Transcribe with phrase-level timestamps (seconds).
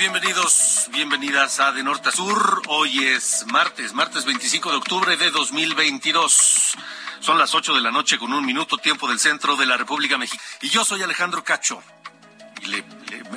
[0.00, 2.62] Bienvenidos, bienvenidas a De Norte a Sur.
[2.68, 6.72] Hoy es martes, martes 25 de octubre de 2022.
[7.20, 10.16] Son las 8 de la noche con un minuto tiempo del centro de la República
[10.16, 10.48] Mexicana.
[10.62, 11.82] Y yo soy Alejandro Cacho.
[12.62, 12.82] Y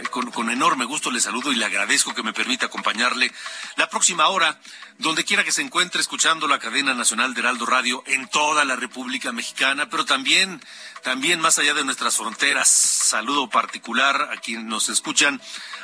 [0.06, 3.30] con, con enorme gusto le saludo y le agradezco que me permita acompañarle
[3.76, 4.58] la próxima hora,
[5.00, 8.78] donde quiera que se encuentre escuchando la cadena nacional de Heraldo Radio en toda la
[8.78, 10.62] República Mexicana, pero también,
[11.04, 12.70] también más allá de nuestras fronteras.
[12.70, 15.40] Saludo particular a quienes nos escuchan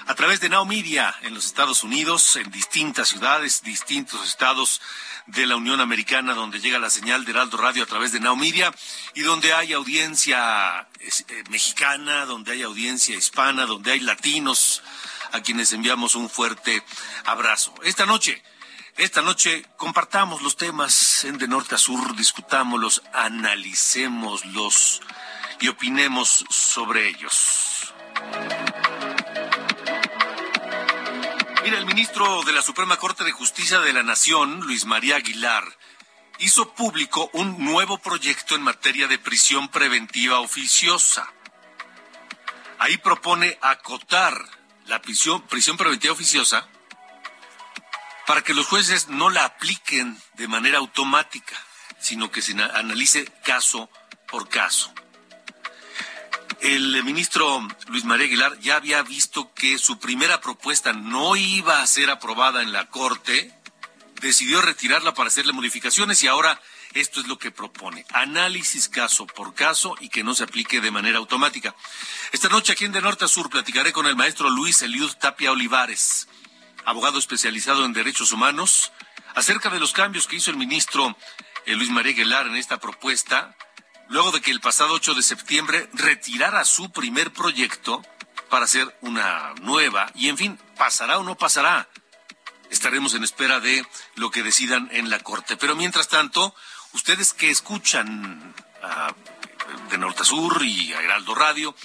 [0.08, 4.82] a través de Now Media en los Estados Unidos, en distintas ciudades, distintos estados
[5.28, 8.36] de la Unión Americana, donde llega la señal de Heraldo Radio a través de Now
[8.36, 8.74] Media
[9.14, 14.82] y donde hay audiencia eh, mexicana, donde hay audiencia hispana, donde hay latinos,
[15.32, 16.84] a quienes enviamos un fuerte
[17.26, 17.74] abrazo.
[17.84, 18.42] Esta noche,
[19.00, 25.02] esta noche compartamos los temas en de norte a sur, discutámoslos, analicémoslos
[25.62, 27.94] y opinemos sobre ellos.
[31.64, 35.64] Mira, el ministro de la Suprema Corte de Justicia de la Nación, Luis María Aguilar,
[36.40, 41.32] hizo público un nuevo proyecto en materia de prisión preventiva oficiosa.
[42.80, 44.38] Ahí propone acotar
[44.88, 46.68] la prisión, prisión preventiva oficiosa
[48.30, 51.56] para que los jueces no la apliquen de manera automática,
[52.00, 53.90] sino que se na- analice caso
[54.28, 54.94] por caso.
[56.62, 61.88] El ministro Luis María Aguilar ya había visto que su primera propuesta no iba a
[61.88, 63.52] ser aprobada en la Corte,
[64.22, 66.62] decidió retirarla para hacerle modificaciones y ahora
[66.94, 68.06] esto es lo que propone.
[68.14, 71.74] Análisis caso por caso y que no se aplique de manera automática.
[72.32, 75.52] Esta noche aquí en De Norte a Sur platicaré con el maestro Luis Eliud Tapia
[75.52, 76.28] Olivares,
[76.90, 78.92] abogado especializado en derechos humanos,
[79.36, 81.16] acerca de los cambios que hizo el ministro
[81.66, 83.56] eh, Luis María Aguilar en esta propuesta,
[84.10, 88.02] luego de que el pasado 8 de septiembre retirara su primer proyecto
[88.50, 91.88] para hacer una nueva, y en fin, pasará o no pasará
[92.70, 93.86] estaremos en espera de
[94.16, 95.58] lo que decidan en la Corte.
[95.58, 96.56] Pero mientras tanto,
[96.94, 99.14] ustedes que escuchan a,
[99.90, 101.76] de Norte a Sur y a Heraldo Radio,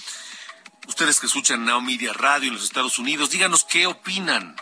[0.87, 4.55] ustedes que escuchan Now Media Radio en los Estados Unidos, díganos qué opinan.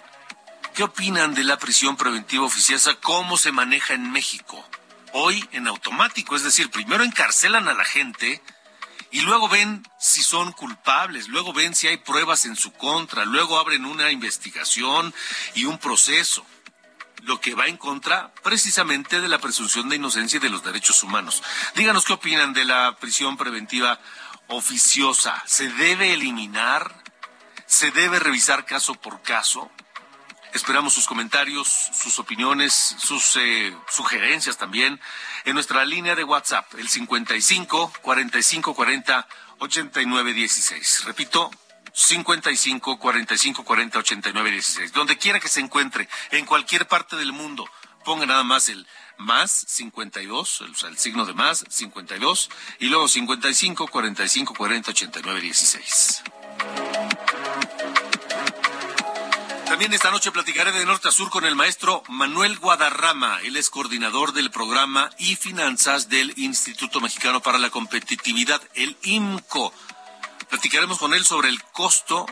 [0.74, 2.96] ¿Qué opinan de la prisión preventiva oficiosa?
[2.96, 4.68] ¿Cómo se maneja en México?
[5.12, 8.42] Hoy en automático, es decir, primero encarcelan a la gente
[9.12, 13.60] y luego ven si son culpables, luego ven si hay pruebas en su contra, luego
[13.60, 15.14] abren una investigación
[15.54, 16.44] y un proceso,
[17.22, 21.04] lo que va en contra precisamente de la presunción de inocencia y de los derechos
[21.04, 21.44] humanos.
[21.76, 24.00] Díganos qué opinan de la prisión preventiva
[24.48, 25.44] oficiosa.
[25.46, 27.04] ¿Se debe eliminar?
[27.68, 29.70] ¿Se debe revisar caso por caso?
[30.54, 35.00] Esperamos sus comentarios, sus opiniones, sus eh, sugerencias también
[35.46, 39.28] en nuestra línea de WhatsApp, el 55 45 40
[39.60, 41.06] 89 16.
[41.06, 41.50] Repito,
[41.92, 44.94] 55 45 40 89 16.
[44.94, 47.68] Donde quiera que se encuentre, en cualquier parte del mundo,
[48.06, 48.86] ponga nada más el
[49.18, 52.50] más 52, o sea, el signo de más 52
[52.80, 56.24] y luego 55 45 40 89 16.
[59.74, 63.42] También esta noche platicaré de norte a sur con el maestro Manuel Guadarrama.
[63.42, 69.74] Él es coordinador del programa y finanzas del Instituto Mexicano para la Competitividad, el IMCO.
[70.48, 72.28] Platicaremos con él sobre el costo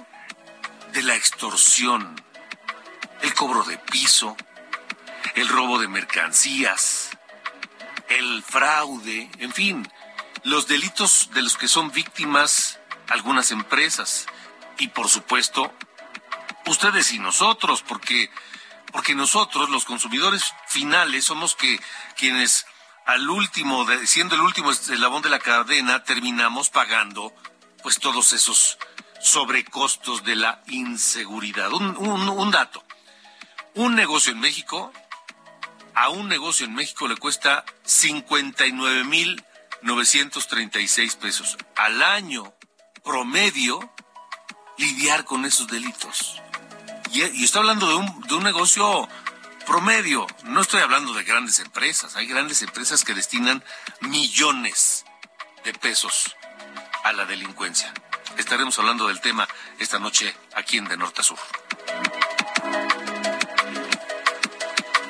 [0.94, 2.24] de la extorsión,
[3.24, 4.38] el cobro de piso,
[5.34, 7.10] el robo de mercancías,
[8.08, 9.92] el fraude, en fin,
[10.44, 12.78] los delitos de los que son víctimas
[13.08, 14.28] algunas empresas
[14.78, 15.74] y por supuesto
[16.68, 18.30] ustedes y nosotros, porque,
[18.92, 21.80] porque nosotros, los consumidores finales, somos que
[22.18, 22.66] quienes
[23.06, 27.34] al último, siendo el último eslabón de la cadena, terminamos pagando
[27.81, 28.78] pues todos esos
[29.19, 31.74] sobrecostos de la inseguridad.
[31.74, 32.84] Un, un dato,
[33.74, 34.92] un negocio en México,
[35.96, 39.44] a un negocio en México le cuesta 59 mil
[39.81, 42.54] 936 pesos al año
[43.04, 43.80] promedio
[44.78, 46.42] lidiar con esos delitos.
[47.13, 49.08] Y, estoy hablando de un, de un negocio
[49.66, 53.63] promedio, no estoy hablando de grandes empresas, hay grandes empresas que destinan
[54.00, 55.06] millones
[55.63, 56.36] de pesos
[57.04, 57.94] a la delincuencia.
[58.38, 59.48] Estaremos hablando del tema
[59.78, 61.40] esta noche aquí en De Norte a Sur.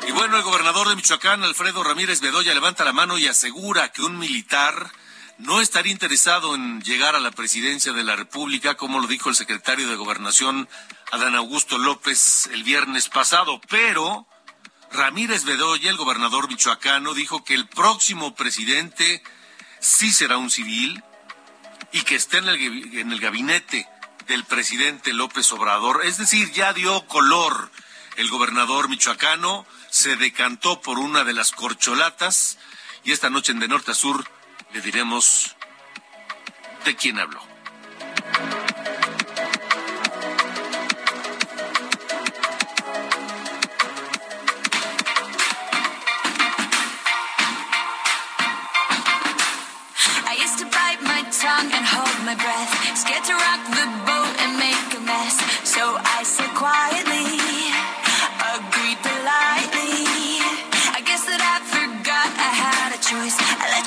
[0.08, 4.02] Y bueno, el gobernador de Michoacán, Alfredo Ramírez Bedoya, levanta la mano y asegura que
[4.02, 4.92] un militar
[5.42, 9.36] no estaría interesado en llegar a la presidencia de la República, como lo dijo el
[9.36, 10.70] secretario de Gobernación,
[11.12, 13.60] Adán Augusto López, el viernes pasado.
[13.70, 14.28] Pero
[14.92, 19.24] Ramírez Bedoya, el gobernador michoacano, dijo que el próximo presidente
[19.80, 21.04] sí será un civil
[21.92, 23.88] y que esté en el, en el gabinete
[24.28, 26.06] del presidente López Obrador.
[26.06, 27.72] Es decir, ya dio color
[28.18, 32.58] el gobernador michoacano se decantó por una de las corcholatas
[33.04, 34.30] y esta noche en De Norte a Sur
[34.74, 35.56] le diremos
[36.86, 37.42] de quién habló.
[51.74, 52.72] and hold my breath.
[52.98, 55.36] Scared to rock the boat and make a mess.
[55.68, 57.11] So I said quietly.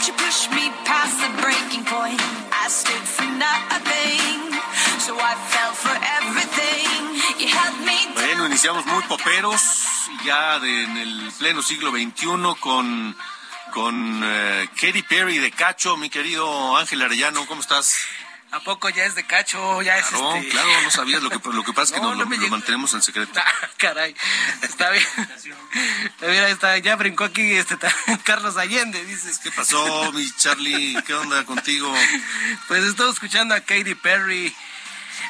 [0.07, 2.21] You push me past the breaking point.
[2.53, 4.37] I stood for nothing,
[5.01, 6.89] so I fell for everything.
[7.41, 9.63] You held me bueno, iniciamos muy poperos,
[10.25, 12.27] ya de, en el pleno siglo XXI
[12.61, 13.17] con
[13.73, 17.97] con uh, Katy Perry de Cacho, mi querido Ángel Arellano, ¿cómo estás?
[18.55, 19.83] ¿A poco ya es de cacho?
[19.83, 20.49] Ya es claro, este...
[20.51, 21.21] Claro, no sabías.
[21.21, 23.33] Lo que, lo que pasa es que no, lo, mantenemos en secreto.
[23.45, 24.15] Ah, caray,
[24.63, 25.05] está bien.
[26.21, 27.77] Mira, está, ya brincó aquí este
[28.25, 29.41] Carlos Allende, dices.
[29.41, 30.97] ¿Qué pasó, mi Charlie?
[31.05, 31.93] ¿Qué onda contigo?
[32.69, 34.55] Pues estoy escuchando a Katy Perry.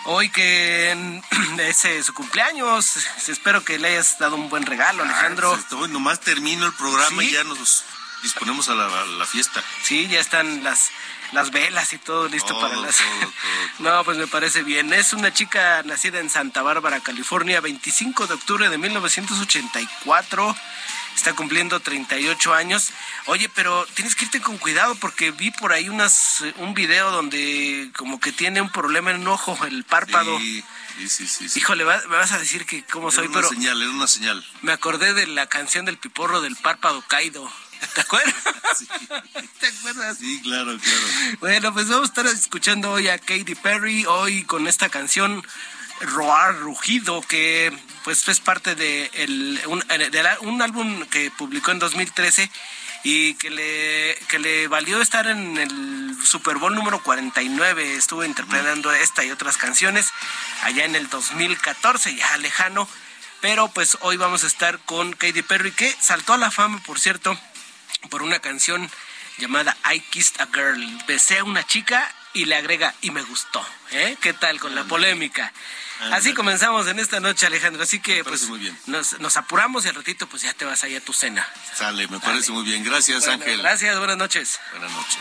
[0.05, 1.21] Hoy que
[1.59, 5.59] es su cumpleaños, espero que le hayas dado un buen regalo, ah, Alejandro.
[5.59, 7.85] Ah, hoy nomás termino el programa y ya nos
[8.23, 9.63] disponemos a la fiesta.
[9.83, 10.91] Sí, ya están las
[11.35, 12.97] las velas y todo listo para las...
[13.81, 14.93] no, pues me parece bien.
[14.93, 20.57] Es una chica nacida en Santa Bárbara, California, 25 de octubre de 1984.
[21.15, 22.91] Está cumpliendo 38 años.
[23.27, 27.91] Oye, pero tienes que irte con cuidado porque vi por ahí unas, un video donde
[27.97, 30.39] como que tiene un problema en un ojo, el párpado.
[30.39, 30.65] Sí.
[30.97, 33.49] Sí, sí, sí, Híjole, me vas a decir que cómo soy, una pero...
[33.49, 34.47] señal, era una señal.
[34.63, 37.51] Me acordé de la canción del piporro del párpado caído.
[37.95, 38.35] ¿Te acuerdas?
[38.75, 38.89] Sí.
[39.61, 40.19] ¿Te acuerdas?
[40.19, 41.37] Sí, claro, claro.
[41.39, 45.47] Bueno, pues vamos a estar escuchando hoy a Katy Perry, hoy con esta canción
[46.01, 47.73] Roar Rugido, que
[48.03, 49.85] pues es parte de, el, un,
[50.41, 52.51] un álbum que publicó en 2013
[53.05, 57.97] y que le, que le valió estar en el Super Bowl número 49.
[57.97, 60.11] Estuvo interpretando esta y otras canciones
[60.63, 62.89] allá en el 2014, ya lejano.
[63.41, 66.99] Pero pues hoy vamos a estar con Katy Perry, que saltó a la fama, por
[66.99, 67.39] cierto,
[68.11, 68.91] por una canción
[69.39, 70.81] llamada I Kissed a Girl.
[71.07, 73.65] Besé a una chica y le agrega y me gustó.
[73.93, 74.17] ¿Eh?
[74.21, 75.53] ¿Qué tal con la polémica?
[76.13, 77.83] Así comenzamos en esta noche, Alejandro.
[77.83, 78.77] Así que pues muy bien.
[78.87, 81.47] Nos, apuramos y al ratito pues ya te vas ahí a tu cena.
[81.75, 82.85] Sale, me parece muy bien.
[82.85, 83.59] Gracias, Ángel.
[83.59, 84.59] Gracias, buenas noches.
[84.73, 85.19] Buenas noches.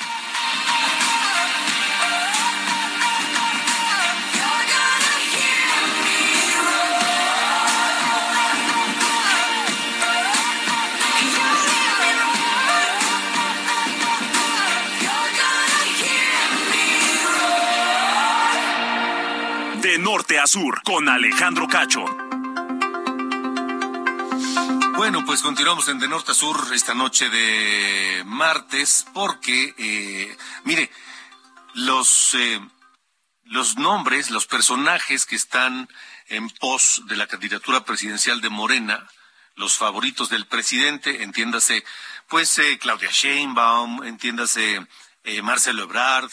[20.24, 22.06] Norte a sur con Alejandro Cacho.
[24.96, 30.90] Bueno, pues continuamos en De Norte a Sur esta noche de martes porque, eh, mire,
[31.74, 32.62] los, eh,
[33.44, 35.90] los nombres, los personajes que están
[36.28, 39.06] en pos de la candidatura presidencial de Morena,
[39.56, 41.84] los favoritos del presidente, entiéndase,
[42.30, 44.88] pues eh, Claudia Sheinbaum, entiéndase
[45.42, 46.32] Marcelo Ebrard,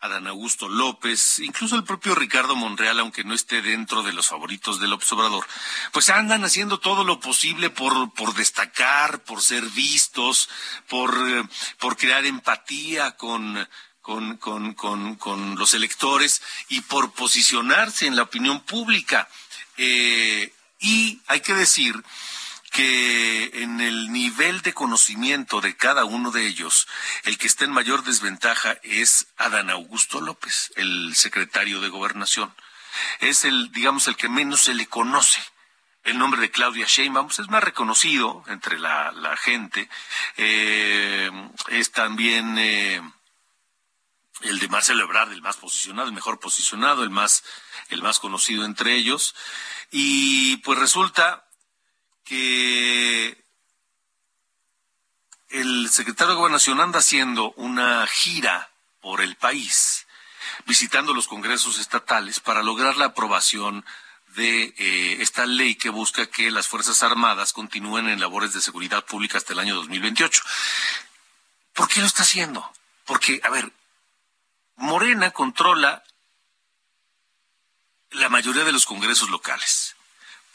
[0.00, 4.78] Adán Augusto López, incluso el propio Ricardo Monreal, aunque no esté dentro de los favoritos
[4.78, 5.44] del observador,
[5.92, 10.48] pues andan haciendo todo lo posible por, destacar, por ser vistos,
[10.88, 11.12] por,
[11.78, 13.68] por crear empatía con,
[14.00, 19.28] con, con, con, con, los electores y por posicionarse en la opinión pública.
[19.78, 21.94] Eh, y hay que decir
[22.70, 26.86] que en el nivel de conocimiento de cada uno de ellos,
[27.24, 32.54] el que está en mayor desventaja es Adán Augusto López, el secretario de Gobernación.
[33.20, 35.40] Es el, digamos, el que menos se le conoce.
[36.04, 39.88] El nombre de Claudia Sheinbaum es más reconocido entre la, gente.
[40.36, 41.30] Eh,
[41.68, 43.02] es también eh,
[44.42, 47.44] el de Marcelo Ebrard, el más posicionado, el mejor posicionado, el más,
[47.90, 49.34] el más conocido entre ellos.
[49.90, 51.47] Y pues resulta
[52.28, 53.42] que
[55.48, 58.70] el secretario de Gobernación anda haciendo una gira
[59.00, 60.06] por el país,
[60.66, 63.82] visitando los congresos estatales para lograr la aprobación
[64.36, 69.06] de eh, esta ley que busca que las Fuerzas Armadas continúen en labores de seguridad
[69.06, 70.42] pública hasta el año 2028.
[71.72, 72.70] ¿Por qué lo está haciendo?
[73.06, 73.72] Porque, a ver,
[74.76, 76.04] Morena controla
[78.10, 79.96] la mayoría de los congresos locales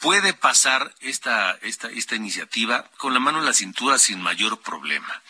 [0.04, 5.22] puede pasar esta, esta, esta iniciativa con la mano en la cintura sin mayor problema.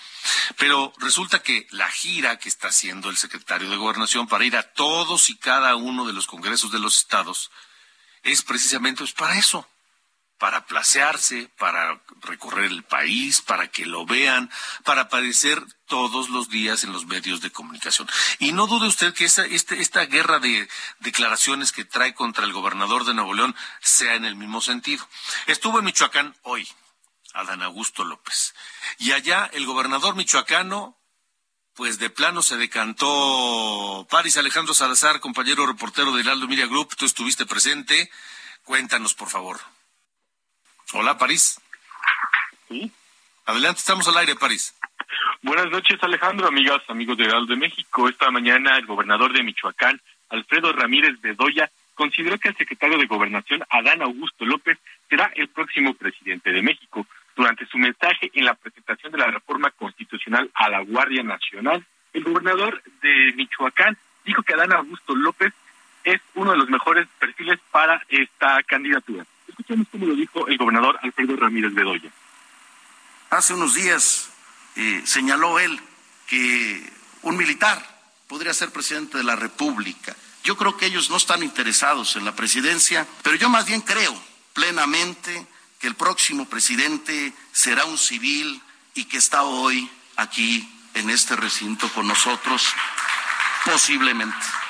[0.59, 4.65] Pero resulta que la gira que está haciendo el secretario de Gobernación para ir a
[4.65, 7.53] todos y cada uno de los congresos de los estados
[8.25, 9.65] es precisamente pues, para eso,
[10.45, 14.51] para placearse, para recorrer el país, para que lo vean,
[14.85, 18.07] para aparecer todos los días en los medios de comunicación.
[18.41, 22.53] Y no dude usted que esta, este, esta guerra de declaraciones que trae contra el
[22.53, 25.09] gobernador de Nuevo León sea en el mismo sentido.
[25.47, 26.69] Estuvo en Michoacán hoy,
[27.33, 28.55] Adán Augusto López.
[28.99, 30.95] Y allá el gobernador michoacano
[31.73, 37.07] pues de plano se decantó Paris Alejandro Salazar, compañero reportero de Heraldo Media Group, tú
[37.07, 38.11] estuviste presente.
[38.63, 39.59] Cuéntanos, por favor.
[40.93, 41.61] Hola, París.
[42.69, 42.91] Sí.
[43.47, 44.75] Adelante, estamos al aire, París.
[45.43, 48.09] Buenas noches, Alejandro, amigas, amigos de Heraldo de México.
[48.09, 50.01] Esta mañana el gobernador de Michoacán,
[50.31, 55.95] Alfredo Ramírez Bedoya, consideró que el secretario de Gobernación, Adán Augusto López, será el próximo
[55.95, 57.07] presidente de México.
[57.37, 62.25] Durante su mensaje en la presentación de la reforma constitucional a la Guardia Nacional, el
[62.25, 65.53] gobernador de Michoacán dijo que Adán Augusto López
[66.05, 69.27] es uno de los mejores perfiles para esta candidatura.
[69.55, 72.11] Escuchemos cómo lo dijo el gobernador Alfredo Ramírez Bedoya.
[73.31, 74.31] Hace unos días
[74.75, 75.81] eh, señaló él
[76.27, 76.93] que
[77.23, 77.81] un militar
[78.27, 80.17] podría ser presidente de la República.
[80.43, 84.13] Yo creo que ellos no están interesados en la presidencia, pero yo más bien creo
[84.55, 85.47] plenamente
[85.79, 88.61] que el próximo presidente será un civil
[88.95, 92.75] y que está hoy aquí en este recinto con nosotros,
[93.65, 94.64] posiblemente.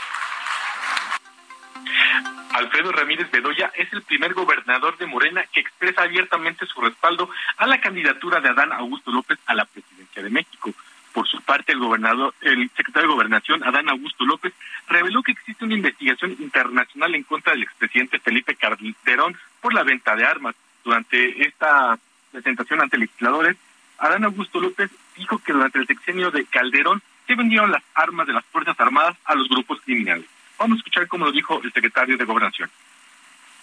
[2.53, 7.67] Alfredo Ramírez Bedoya es el primer gobernador de Morena que expresa abiertamente su respaldo a
[7.67, 10.73] la candidatura de Adán Augusto López a la presidencia de México.
[11.13, 14.53] Por su parte, el gobernador, el secretario de Gobernación, Adán Augusto López,
[14.89, 20.17] reveló que existe una investigación internacional en contra del expresidente Felipe Calderón por la venta
[20.17, 20.57] de armas.
[20.83, 21.99] Durante esta
[22.33, 23.57] presentación ante legisladores,
[23.99, 28.33] Adán Augusto López dijo que durante el sexenio de Calderón se vendieron las armas de
[28.33, 30.27] las Fuerzas Armadas a los grupos criminales.
[30.59, 32.71] Vamos a escuchar cómo lo dijo el secretario de Gobernación.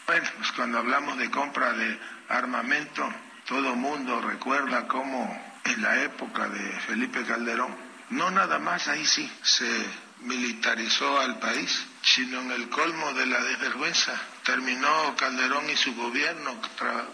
[0.08, 3.08] Bueno, pues cuando hablamos de compra de armamento,
[3.48, 7.76] todo mundo recuerda cómo en la época de Felipe Calderón,
[8.10, 9.86] no nada más ahí sí se
[10.22, 14.20] militarizó al país, sino en el colmo de la desvergüenza.
[14.44, 16.60] Terminó Calderón y su gobierno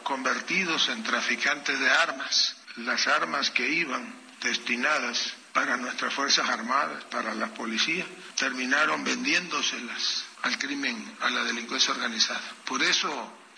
[0.03, 2.57] convertidos en traficantes de armas.
[2.77, 10.55] Las armas que iban destinadas para nuestras Fuerzas Armadas, para la policía, terminaron vendiéndoselas al
[10.59, 12.43] crimen, a la delincuencia organizada.
[12.63, 13.09] Por eso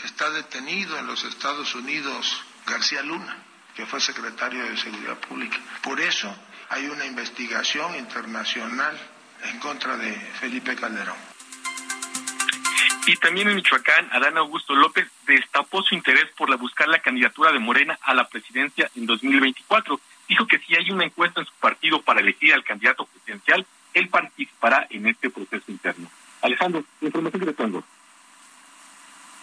[0.06, 3.36] está detenido en los Estados Unidos García Luna,
[3.75, 5.58] que fue secretario de Seguridad Pública.
[5.84, 6.34] Por eso
[6.70, 8.98] hay una investigación internacional
[9.44, 11.18] en contra de Felipe Calderón.
[13.08, 17.60] Y también en Michoacán, Adán Augusto López destapó su interés por buscar la candidatura de
[17.60, 22.01] Morena a la presidencia en 2024 dijo que si hay una encuesta en su partido
[22.01, 26.09] para elegir al candidato presidencial, él participará en este proceso interno.
[26.41, 27.83] Alejandro, información que le tengo.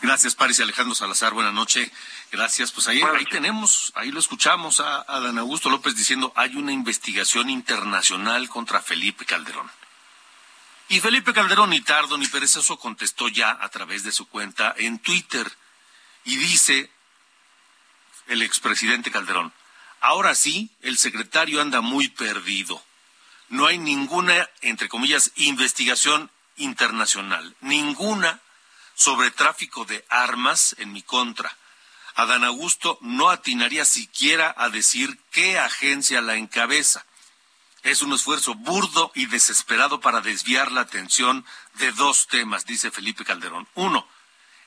[0.02, 1.34] Gracias, Paris y Alejandro Salazar.
[1.34, 1.90] Buenas noches.
[2.30, 2.70] Gracias.
[2.70, 6.72] Pues ahí, ahí tenemos, ahí lo escuchamos a, a Dan Augusto López diciendo hay una
[6.72, 9.68] investigación internacional contra Felipe Calderón.
[10.88, 15.00] Y Felipe Calderón, ni tardo ni perezoso, contestó ya a través de su cuenta en
[15.00, 15.50] Twitter.
[16.24, 16.90] Y dice
[18.28, 19.52] el expresidente Calderón,
[20.06, 22.80] Ahora sí, el secretario anda muy perdido.
[23.48, 28.40] No hay ninguna, entre comillas, investigación internacional, ninguna
[28.94, 31.56] sobre tráfico de armas en mi contra.
[32.14, 37.04] Adán Augusto no atinaría siquiera a decir qué agencia la encabeza.
[37.82, 41.44] Es un esfuerzo burdo y desesperado para desviar la atención
[41.80, 43.66] de dos temas, dice Felipe Calderón.
[43.74, 44.06] Uno,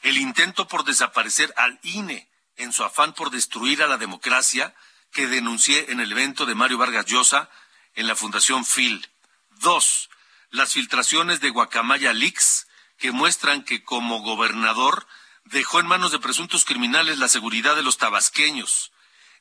[0.02, 2.28] el intento por desaparecer al INE
[2.58, 4.76] en su afán por destruir a la democracia
[5.12, 7.50] que denuncié en el evento de Mario Vargas Llosa
[7.96, 9.08] en la Fundación Phil.
[9.50, 10.10] Dos,
[10.52, 15.08] las filtraciones de Guacamaya Leaks que muestran que como gobernador
[15.46, 18.92] dejó en manos de presuntos criminales la seguridad de los tabasqueños.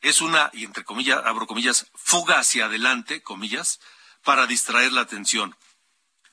[0.01, 3.81] Es una, y entre comillas, abro comillas, fuga hacia adelante, comillas,
[4.23, 5.57] para distraer la atención.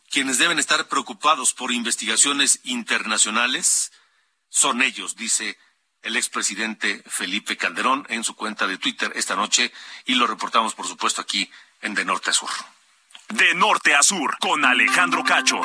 [0.09, 3.91] Quienes deben estar preocupados por investigaciones internacionales
[4.49, 5.57] son ellos, dice
[6.05, 9.73] el expresidente Felipe Calderón en su cuenta de Twitter esta noche
[10.05, 11.49] y lo reportamos, por supuesto, aquí
[11.81, 12.49] en De Norte a Sur.
[13.29, 15.59] De Norte a Sur, con Alejandro Cacho.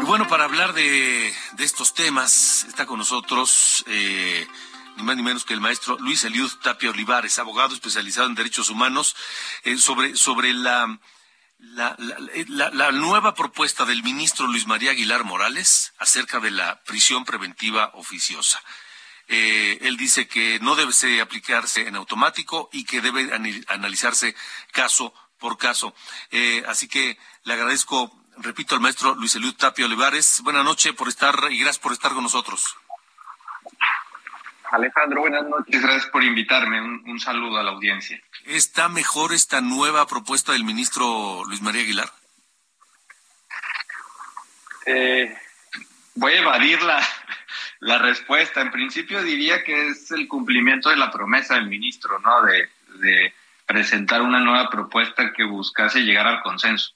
[0.00, 4.48] Y bueno, para hablar de, estos temas, está con nosotros eh,
[4.96, 8.70] ni más ni menos que el maestro Luis Eliud Tapia Olivares, abogado especializado en derechos
[8.70, 9.14] humanos,
[9.64, 10.98] eh, sobre, sobre la
[11.74, 18.60] la, nueva propuesta del ministro Luis María Aguilar Morales acerca de la prisión preventiva oficiosa.
[19.28, 23.32] Eh, él dice que no debe aplicarse en automático y que debe
[23.68, 24.36] analizarse
[24.72, 25.94] caso por caso.
[26.30, 30.40] Eh, así que le agradezco, repito, al maestro Luis Eliud Tapia Olivares.
[30.42, 32.76] Buenas noches por estar y gracias por estar con nosotros.
[34.76, 35.80] Alejandro, buenas noches.
[35.80, 36.80] Gracias por invitarme.
[36.80, 38.20] Un, saludo a la audiencia.
[38.44, 42.10] ¿Está mejor esta nueva propuesta del ministro Luis María Aguilar?
[44.84, 45.34] Eh,
[46.14, 47.02] voy a evadir la,
[47.80, 48.60] la respuesta.
[48.60, 52.42] En principio diría que es el cumplimiento de la promesa del ministro, ¿no?
[52.42, 53.32] De,
[53.66, 56.92] presentar una nueva propuesta que buscase llegar al consenso.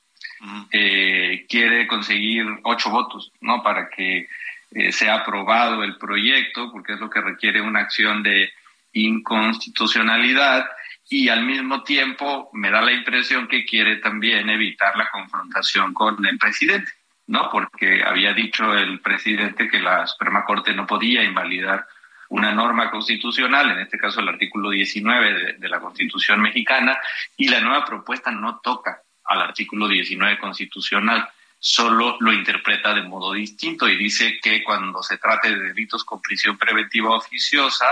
[0.70, 3.62] Eh, quiere conseguir ocho votos, ¿no?
[3.62, 4.28] Para que
[4.72, 8.52] eh, sea aprobado el proyecto, porque es lo que requiere una acción de
[8.92, 10.66] inconstitucionalidad
[11.08, 16.24] y al mismo tiempo me da la impresión que quiere también evitar la confrontación con
[16.24, 16.92] el presidente,
[17.26, 17.50] ¿no?
[17.50, 21.86] Porque había dicho el presidente que la Suprema Corte no podía invalidar
[22.28, 26.96] una norma constitucional, en este caso el artículo 19 de, de la Constitución mexicana,
[27.36, 31.28] y la nueva propuesta no toca al artículo 19 constitucional
[31.60, 36.22] solo lo interpreta de modo distinto y dice que cuando se trate de delitos con
[36.22, 37.86] prisión preventiva oficiosa,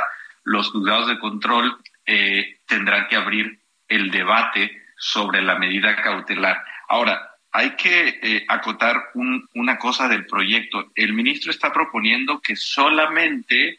[0.45, 6.65] los juzgados de control eh, tendrán que abrir el debate sobre la medida cautelar.
[6.89, 9.11] Ahora, hay que eh, acotar
[9.55, 10.91] una cosa del proyecto.
[10.95, 13.79] El ministro está proponiendo que solamente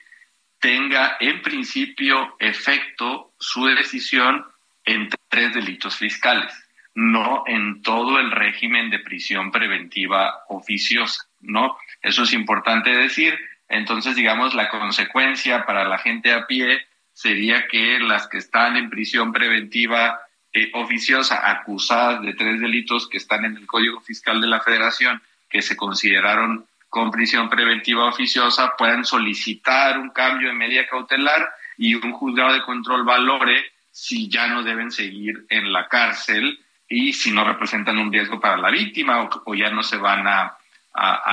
[0.59, 4.45] tenga en principio efecto su decisión
[4.85, 6.53] en tres delitos fiscales
[6.99, 11.77] no en todo el régimen de prisión preventiva oficiosa, ¿no?
[12.01, 13.39] Eso es importante decir.
[13.69, 18.89] Entonces, digamos, la consecuencia para la gente a pie sería que las que están en
[18.89, 20.19] prisión preventiva
[20.51, 25.21] eh, oficiosa, acusadas de tres delitos que están en el Código Fiscal de la Federación,
[25.49, 31.95] que se consideraron con prisión preventiva oficiosa, puedan solicitar un cambio de medida cautelar y
[31.95, 36.59] un juzgado de control valore si ya no deben seguir en la cárcel
[36.89, 40.55] y si no representan un riesgo para la víctima o, ya no se van a,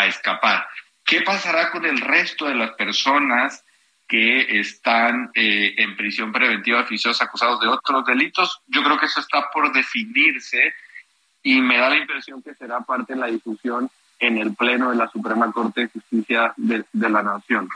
[0.07, 0.69] escapar.
[1.05, 3.65] ¿Qué pasará con el resto de las personas
[4.07, 8.61] que están eh, en prisión preventiva oficiosa acusados de otros delitos?
[8.69, 10.75] Yo creo que eso está por definirse
[11.43, 13.91] y me da la impresión que será parte de la discusión
[14.21, 17.69] en el Pleno de la Suprema Corte de Justicia de, de la Nación.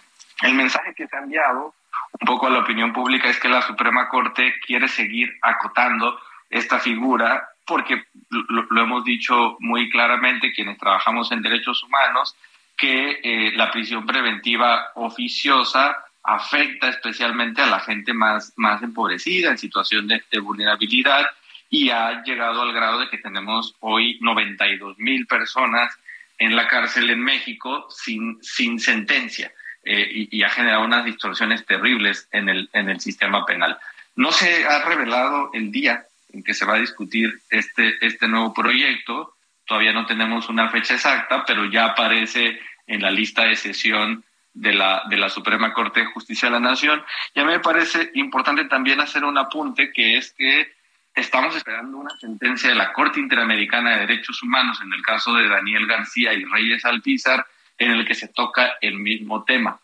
[0.42, 1.74] El mensaje que se ha enviado
[2.20, 6.78] un poco a la opinión pública es que la Suprema Corte quiere seguir acotando esta
[6.78, 12.34] figura porque lo, hemos dicho muy claramente quienes trabajamos en derechos humanos,
[12.76, 19.58] que eh, la prisión preventiva oficiosa afecta especialmente a la gente más, más empobrecida, en
[19.58, 21.26] situación de, vulnerabilidad,
[21.70, 25.96] y ha llegado al grado de que tenemos hoy 92 mil personas
[26.38, 29.52] en la cárcel en México sin, sin sentencia.
[29.84, 33.78] Eh, y, y, ha generado unas distorsiones terribles en el, en el sistema penal.
[34.16, 38.52] No se ha revelado el día en que se va a discutir este, este nuevo
[38.52, 39.34] proyecto.
[39.66, 44.72] Todavía no tenemos una fecha exacta, pero ya aparece en la lista de sesión de
[44.72, 47.02] la, de la Suprema Corte de Justicia de la Nación.
[47.34, 50.72] Y a mí me parece importante también hacer un apunte, que es que
[51.14, 55.48] estamos esperando una sentencia de la Corte Interamericana de Derechos Humanos, en el caso de
[55.48, 57.46] Daniel García y Reyes Alpizar,
[57.78, 59.78] en el que se toca el mismo tema.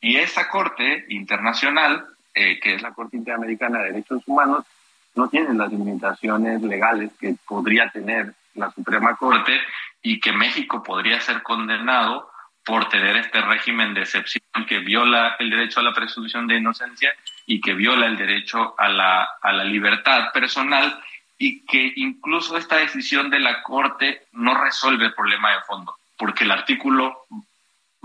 [0.00, 4.64] Y esa Corte Internacional, eh, que es la Corte Interamericana de Derechos Humanos,
[5.14, 9.58] no tienen las limitaciones legales que podría tener la Suprema Corte
[10.02, 12.30] y que México podría ser condenado
[12.64, 17.10] por tener este régimen de excepción que viola el derecho a la presunción de inocencia
[17.46, 21.02] y que viola el derecho a la, a la libertad personal
[21.38, 26.44] y que incluso esta decisión de la Corte no resuelve el problema de fondo, porque
[26.44, 27.26] el artículo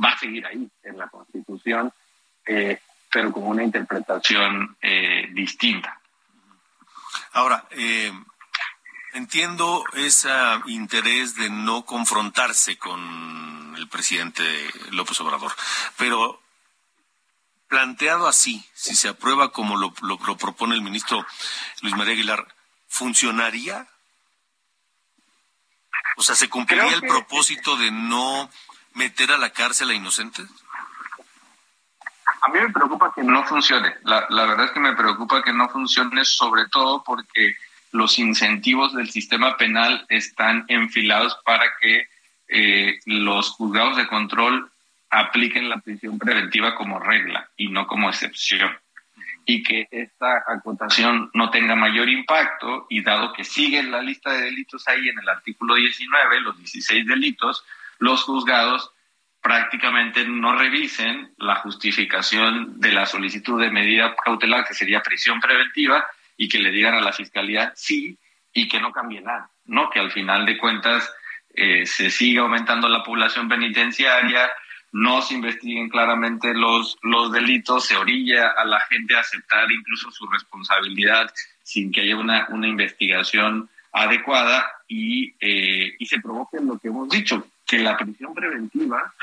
[0.02, 1.92] va a seguir ahí en la Constitución,
[2.46, 2.80] eh,
[3.12, 6.00] pero con una interpretación eh, distinta.
[7.32, 8.12] Ahora, eh,
[9.14, 10.30] entiendo ese
[10.68, 14.44] interés de no confrontarse con el presidente
[14.92, 15.54] López Obrador,
[15.98, 16.42] pero
[17.68, 21.26] planteado así, si se aprueba como lo, lo propone el ministro
[21.82, 22.56] Luis María Aguilar,
[22.88, 23.88] ¿funcionaría?
[26.18, 28.50] O sea, ¿se cumpliría el propósito de no
[28.94, 30.48] meter a la cárcel a inocentes?
[32.42, 33.94] A mí me preocupa que no funcione.
[34.04, 37.56] La, verdad es que me preocupa que no funcione, sobre todo porque
[37.92, 42.08] los incentivos del sistema penal están enfilados para que
[42.48, 44.70] eh, los juzgados de control
[45.10, 48.72] apliquen la prisión preventiva como regla y no como excepción
[49.46, 54.44] y que esta acotación no tenga mayor impacto y dado que sigue la lista de
[54.44, 57.66] delitos ahí en el artículo 19, los 16 delitos,
[58.00, 58.92] los juzgados
[59.44, 66.06] prácticamente no revisen la justificación de la solicitud de medida cautelar, que sería prisión preventiva,
[66.38, 68.18] y que le digan a la fiscalía sí
[68.54, 69.90] y que no cambie nada, ¿no?
[69.90, 71.12] Que al final de cuentas
[71.54, 74.50] eh, se siga aumentando la población penitenciaria,
[74.92, 80.12] no se investiguen claramente los, los delitos, se orilla a la gente a aceptar incluso
[80.12, 86.78] su responsabilidad sin que haya una, una investigación adecuada y, eh, y se provoque lo
[86.78, 89.14] que hemos dicho, que la prisión preventiva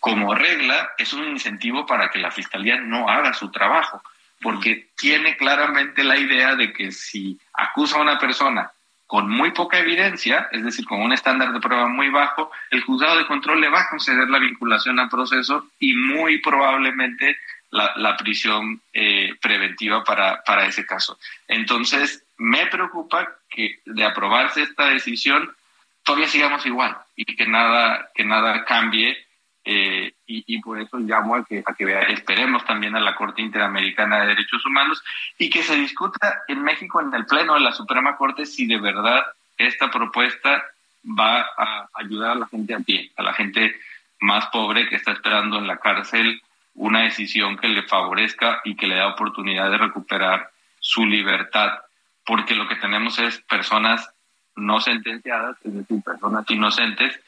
[0.00, 4.02] como regla es un incentivo para que la fiscalía no haga su trabajo,
[4.40, 8.72] porque tiene claramente la idea de que si acusa a una persona
[9.06, 13.18] con muy poca evidencia, es decir, con un estándar de prueba muy bajo, el juzgado
[13.18, 17.36] de control le va a conceder la vinculación al proceso y muy probablemente
[17.70, 21.18] la, prisión eh, preventiva para, para ese caso.
[21.46, 25.54] Entonces, me preocupa que de aprobarse esta decisión,
[26.02, 29.16] todavía sigamos igual y que nada, que nada cambie
[29.64, 34.20] eh, y, por eso llamo a que, a que esperemos también a la Corte Interamericana
[34.20, 35.02] de Derechos Humanos
[35.38, 38.78] y que se discuta en México en el Pleno de la Suprema Corte si de
[38.78, 39.24] verdad
[39.56, 40.64] esta propuesta
[41.04, 43.76] va a ayudar a la gente a pie, a la gente
[44.18, 46.42] más pobre que está esperando en la cárcel
[46.74, 51.78] una decisión que le favorezca y que le da oportunidad de recuperar su libertad,
[52.24, 54.08] porque lo que tenemos es personas
[54.56, 57.18] no sentenciadas, es decir, personas inocentes,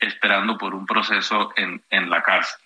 [0.00, 2.60] esperando por un proceso en, en la cárcel.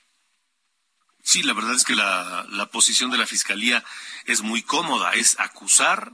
[1.23, 3.83] Sí, la verdad es que la, la posición de la Fiscalía
[4.27, 6.13] es muy cómoda, es acusar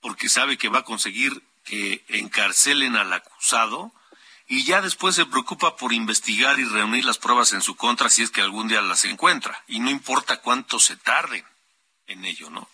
[0.00, 3.92] porque sabe que va a conseguir que encarcelen al acusado
[4.48, 8.22] y ya después se preocupa por investigar y reunir las pruebas en su contra si
[8.22, 9.62] es que algún día las encuentra.
[9.66, 11.44] Y no importa cuánto se tarden
[12.06, 12.68] en ello, ¿no?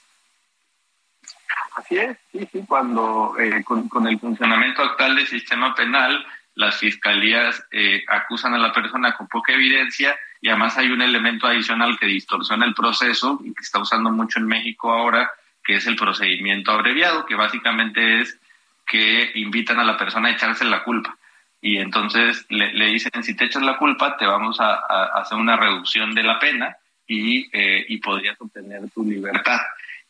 [1.77, 6.77] Así es, sí, sí, cuando eh, con, con, el funcionamiento actual del sistema penal, las
[6.79, 11.99] fiscalías eh, acusan a la persona con poca evidencia y además hay un elemento adicional
[11.99, 15.31] que distorsiona el proceso y que está usando mucho en México ahora,
[15.65, 18.39] que es el procedimiento abreviado, que básicamente es
[18.87, 21.17] que invitan a la persona a echarse la culpa.
[21.61, 24.75] Y entonces le, le dicen, si te echas la culpa, te vamos a,
[25.15, 29.61] hacer una reducción de la pena y, eh, y podrías obtener tu libertad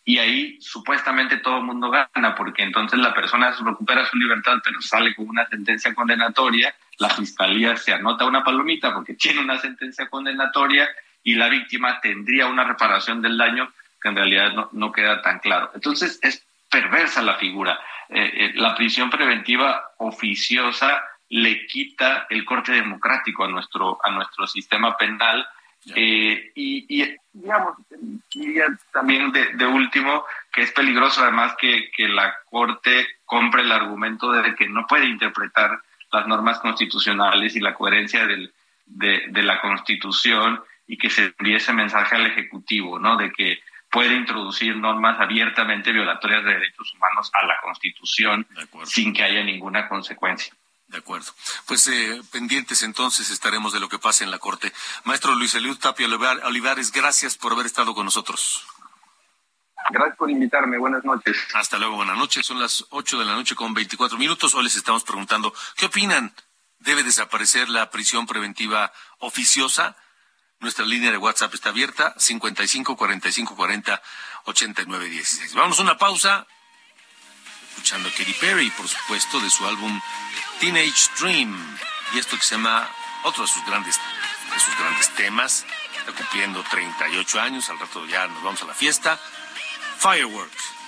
[0.04, 4.80] y ahí supuestamente todo el mundo gana, porque entonces la persona recupera su libertad, pero
[4.80, 10.08] sale con una sentencia condenatoria, la fiscalía se anota una palomita porque tiene una sentencia
[10.08, 10.88] condenatoria
[11.22, 15.70] y la víctima tendría una reparación del daño que en realidad no, queda tan claro.
[15.74, 17.78] Entonces es perversa la figura.
[18.08, 24.46] Eh, eh, la prisión preventiva oficiosa le quita el corte democrático a nuestro, a nuestro
[24.48, 25.46] sistema penal
[25.96, 27.76] eh, y, y, digamos,
[28.32, 34.30] diría también de, último que es peligroso además que, que la Corte compre el argumento
[34.30, 35.80] de que no puede interpretar
[36.12, 38.52] las normas constitucionales y la coherencia del,
[38.86, 43.16] de, de, la Constitución y que se envíe ese mensaje al Ejecutivo, ¿no?
[43.16, 48.46] De que puede introducir normas abiertamente violatorias de derechos humanos a la Constitución
[48.84, 50.54] sin que haya ninguna consecuencia.
[50.92, 51.32] De acuerdo.
[51.66, 54.70] Pues eh, pendientes entonces estaremos de lo que pase en la Corte.
[55.04, 58.66] Maestro Luis Eliud Tapia Olivares, gracias por haber estado con nosotros.
[59.88, 60.76] Gracias por invitarme.
[60.76, 61.34] Buenas noches.
[61.54, 61.96] Hasta luego.
[61.96, 62.44] Buenas noches.
[62.44, 64.54] Son las ocho de la noche con veinticuatro minutos.
[64.54, 66.34] Hoy les estamos preguntando, ¿qué opinan?
[66.78, 69.96] ¿Debe desaparecer la prisión preventiva oficiosa?
[70.60, 74.02] Nuestra línea de WhatsApp está abierta, 55 45 40
[74.44, 75.54] 89 16.
[75.54, 76.46] Vamos a una pausa
[77.72, 80.00] escuchando a Katy Perry, por supuesto, de su álbum
[80.60, 81.78] Teenage Dream.
[82.14, 82.88] Y esto que se llama
[83.24, 83.98] otro de sus grandes,
[84.52, 85.64] de sus grandes temas.
[85.98, 89.18] Está cumpliendo 38 años, al rato ya nos vamos a la fiesta.
[89.98, 90.81] Fireworks.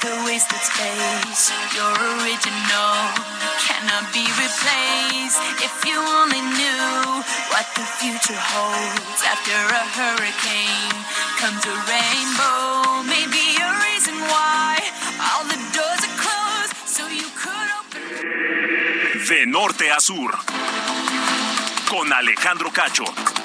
[0.00, 1.50] The wasted space.
[1.74, 2.94] You're original,
[3.66, 5.40] cannot be replaced.
[5.58, 10.98] If you only knew what the future holds after a hurricane
[11.40, 13.02] comes a rainbow.
[13.06, 14.78] Maybe a reason why
[15.18, 18.02] all the doors are closed so you could open.
[19.28, 20.30] De norte a sur.
[21.88, 23.37] Con Alejandro Cacho.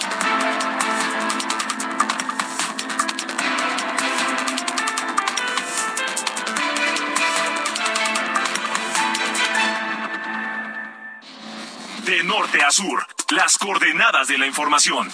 [12.06, 15.10] De norte a sur, las coordenadas de la información.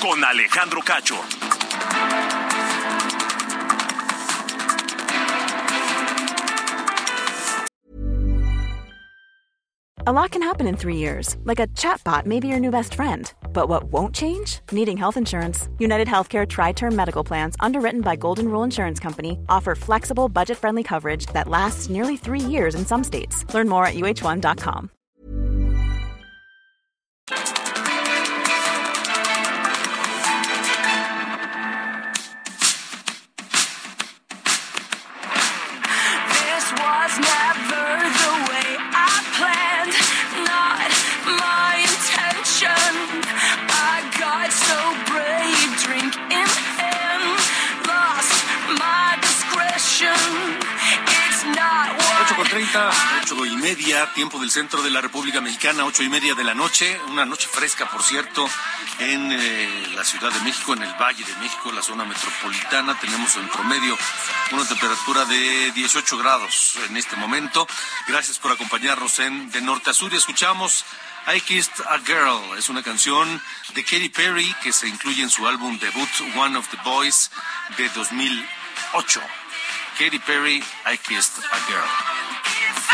[0.00, 1.16] Con Alejandro Cacho.
[10.06, 12.94] A lot can happen in three years, like a chatbot may be your new best
[12.94, 13.30] friend.
[13.52, 14.60] But what won't change?
[14.70, 15.68] Needing health insurance.
[15.78, 20.56] United Healthcare Tri Term Medical Plans, underwritten by Golden Rule Insurance Company, offer flexible, budget
[20.56, 23.44] friendly coverage that lasts nearly three years in some states.
[23.52, 24.90] Learn more at uh1.com.
[54.18, 57.46] tiempo del centro de la República Mexicana, 8 y media de la noche, una noche
[57.46, 58.50] fresca, por cierto,
[58.98, 62.98] en eh, la Ciudad de México, en el Valle de México, la zona metropolitana.
[62.98, 63.96] Tenemos en promedio
[64.50, 67.68] una temperatura de 18 grados en este momento.
[68.08, 70.84] Gracias por acompañarnos en De Norte a Sur y escuchamos
[71.32, 72.58] I Kissed a Girl.
[72.58, 73.40] Es una canción
[73.76, 77.30] de Katy Perry que se incluye en su álbum debut One of the Boys
[77.76, 79.20] de 2008.
[79.96, 82.07] Katy Perry, I Kissed a Girl.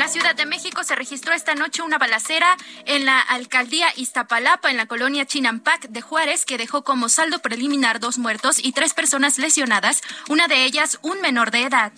[0.00, 4.78] La Ciudad de México se registró esta noche una balacera en la alcaldía Iztapalapa, en
[4.78, 9.36] la colonia Chinampac de Juárez, que dejó como saldo preliminar dos muertos y tres personas
[9.36, 11.92] lesionadas, una de ellas un menor de edad.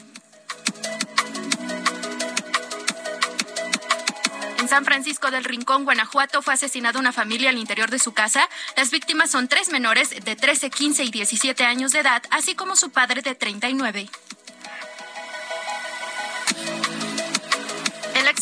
[4.59, 8.49] En San Francisco del Rincón, Guanajuato, fue asesinada una familia al interior de su casa.
[8.77, 12.75] Las víctimas son tres menores de 13, 15 y 17 años de edad, así como
[12.75, 14.11] su padre de 39.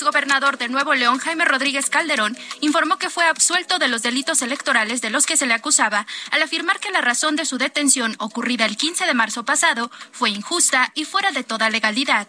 [0.00, 5.02] Exgobernador de Nuevo León, Jaime Rodríguez Calderón, informó que fue absuelto de los delitos electorales
[5.02, 8.64] de los que se le acusaba, al afirmar que la razón de su detención, ocurrida
[8.64, 12.26] el 15 de marzo pasado, fue injusta y fuera de toda legalidad.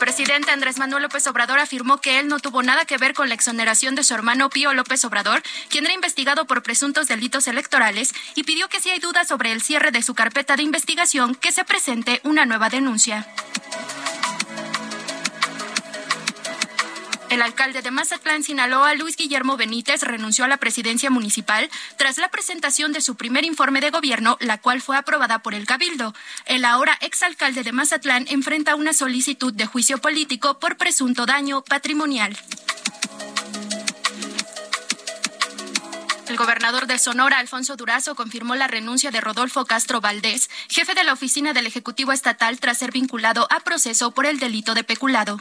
[0.00, 3.36] Presidente Andrés Manuel López Obrador afirmó que él no tuvo nada que ver con la
[3.36, 8.42] exoneración de su hermano Pío López Obrador, quien era investigado por presuntos delitos electorales, y
[8.42, 11.64] pidió que si hay dudas sobre el cierre de su carpeta de investigación, que se
[11.64, 13.28] presente una nueva denuncia.
[17.30, 22.28] El alcalde de Mazatlán, Sinaloa, Luis Guillermo Benítez, renunció a la presidencia municipal tras la
[22.28, 26.12] presentación de su primer informe de gobierno, la cual fue aprobada por el Cabildo.
[26.46, 32.36] El ahora exalcalde de Mazatlán enfrenta una solicitud de juicio político por presunto daño patrimonial.
[36.26, 41.04] El gobernador de Sonora, Alfonso Durazo, confirmó la renuncia de Rodolfo Castro Valdés, jefe de
[41.04, 45.40] la oficina del Ejecutivo Estatal, tras ser vinculado a proceso por el delito de peculado.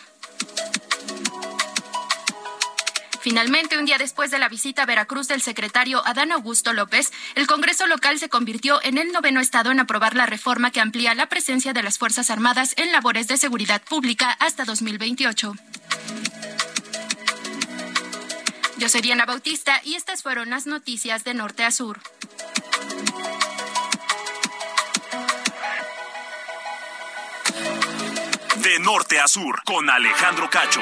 [3.29, 7.45] Finalmente, un día después de la visita a Veracruz del secretario Adán Augusto López, el
[7.45, 11.29] Congreso local se convirtió en el noveno estado en aprobar la reforma que amplía la
[11.29, 15.53] presencia de las Fuerzas Armadas en labores de seguridad pública hasta 2028.
[18.79, 21.99] Yo soy Diana Bautista y estas fueron las noticias de norte a sur.
[28.55, 30.81] De norte a sur, con Alejandro Cacho.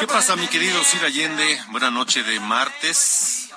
[0.00, 1.60] ¿Qué pasa, mi querido Sir Allende?
[1.70, 3.50] Buena noche de martes.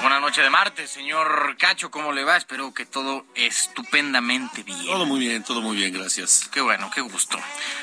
[0.00, 2.36] Buenas noches de martes, señor Cacho, ¿cómo le va?
[2.36, 4.86] Espero que todo estupendamente bien.
[4.86, 6.48] Todo muy bien, todo muy bien, gracias.
[6.50, 7.38] Qué bueno, qué gusto.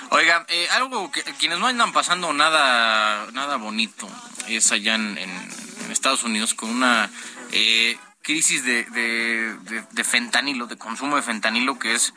[0.09, 4.09] Oiga, eh, algo que quienes no andan pasando nada, nada bonito
[4.47, 5.51] es allá en, en-
[5.85, 7.09] en Estados Unidos con una
[7.51, 12.13] eh, crisis de, de- de- de fentanilo, de consumo de fentanilo que es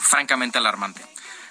[0.00, 1.04] francamente alarmante.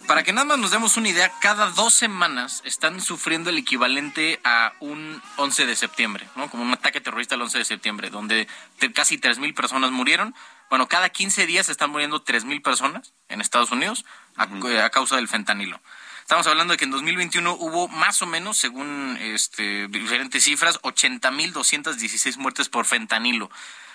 [0.07, 4.39] Para que nada más nos demos una idea, cada dos semanas están sufriendo el equivalente
[4.43, 6.49] a un 11 de septiembre, ¿no?
[6.49, 8.47] Como un ataque terrorista el 11 de septiembre, donde
[8.93, 10.35] casi 3.000 personas murieron.
[10.69, 14.03] Bueno, cada 15 días están muriendo 3.000 personas en Estados Unidos
[14.35, 14.43] a,
[14.83, 15.79] a causa del fentanilo.
[16.21, 22.37] Estamos hablando de que en 2021 hubo más o menos, según este, diferentes cifras, 80.216
[22.37, 23.49] muertes por fentanilo.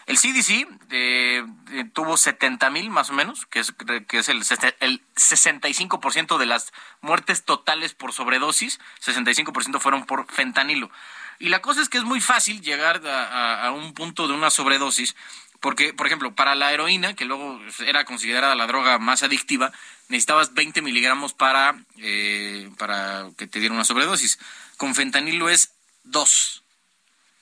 [0.08, 3.72] El CDC eh, eh, tuvo 70 mil más o menos, que es,
[4.08, 4.38] que es el,
[4.80, 10.90] el 65% de las muertes totales por sobredosis, 65% fueron por fentanilo.
[11.38, 14.34] Y la cosa es que es muy fácil llegar a, a- a un punto de
[14.34, 15.14] una sobredosis,
[15.60, 19.72] porque, por ejemplo, para la heroína, que luego era considerada la droga más adictiva,
[20.08, 24.38] necesitabas 20 miligramos para, eh, para que te diera una sobredosis.
[24.78, 26.62] Con fentanilo es 2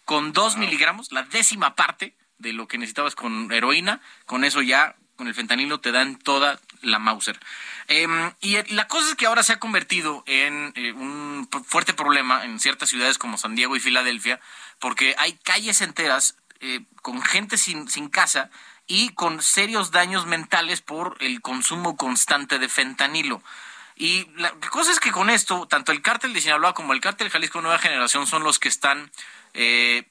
[0.05, 4.97] con dos miligramos, la décima parte de lo que necesitabas con heroína, con eso ya,
[5.17, 7.39] con el fentanilo, te dan toda la Mauser.
[7.89, 12.45] Em, y la cosa es que ahora se ha convertido en eh, un fuerte problema
[12.45, 14.41] en ciertas ciudades como San Diego y Filadelfia,
[14.79, 18.51] porque hay calles enteras eh, con gente sin, sin casa
[18.87, 23.43] y con serios daños mentales por el consumo constante de fentanilo.
[23.97, 27.31] Y la cosa es que con esto, tanto el cártel de Sinaloa como el cártel
[27.31, 29.11] Jalisco Nueva Generación son los que están
[29.55, 30.07] eh,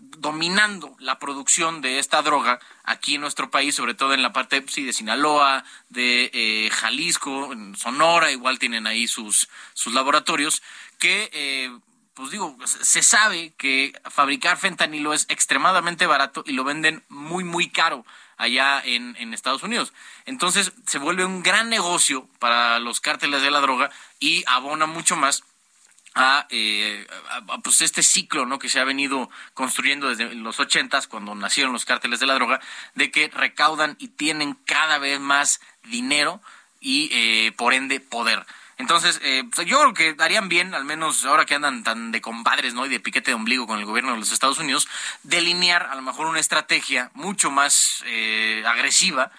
[0.00, 4.64] dominando la producción de esta droga aquí en nuestro país, sobre todo en la parte
[4.68, 10.62] sí, de Sinaloa, de eh, Jalisco, en Sonora, igual tienen ahí sus, sus laboratorios,
[10.98, 11.70] que, eh,
[12.14, 17.70] pues digo, se sabe que fabricar fentanilo es extremadamente barato y lo venden muy, muy
[17.70, 18.04] caro
[18.36, 19.92] allá en, en Estados Unidos.
[20.26, 25.16] Entonces se vuelve un gran negocio para los cárteles de la droga y abona mucho
[25.16, 25.44] más
[26.14, 27.06] a, eh,
[27.62, 28.58] pues este ciclo ¿no?
[28.58, 32.60] que se ha venido construyendo desde los ochentas cuando nacieron los cárteles de la droga
[32.94, 36.40] de que recaudan y tienen cada vez más dinero
[36.80, 38.44] y eh, por ende poder
[38.76, 42.20] entonces eh, pues, yo creo que harían bien al menos ahora que andan tan de
[42.20, 44.88] compadres no y de piquete de ombligo con el gobierno de los Estados Unidos
[45.22, 49.30] delinear a lo mejor una estrategia mucho más eh, agresiva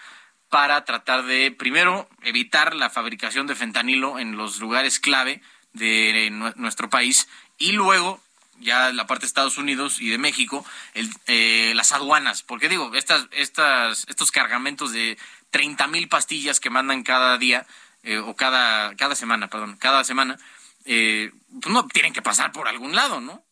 [0.51, 5.41] para tratar de, primero, evitar la fabricación de fentanilo en los lugares clave
[5.73, 8.21] de nue- nuestro país y luego
[8.59, 12.93] ya la parte de Estados Unidos y de México, el, eh, las aduanas, porque digo,
[12.93, 15.17] estas, estas, estos cargamentos de
[15.49, 17.65] 30 mil pastillas que mandan cada día,
[18.03, 20.37] eh, o cada, cada semana, perdón, cada semana,
[20.85, 21.31] eh,
[21.61, 23.43] pues no tienen que pasar por algún lado, ¿no?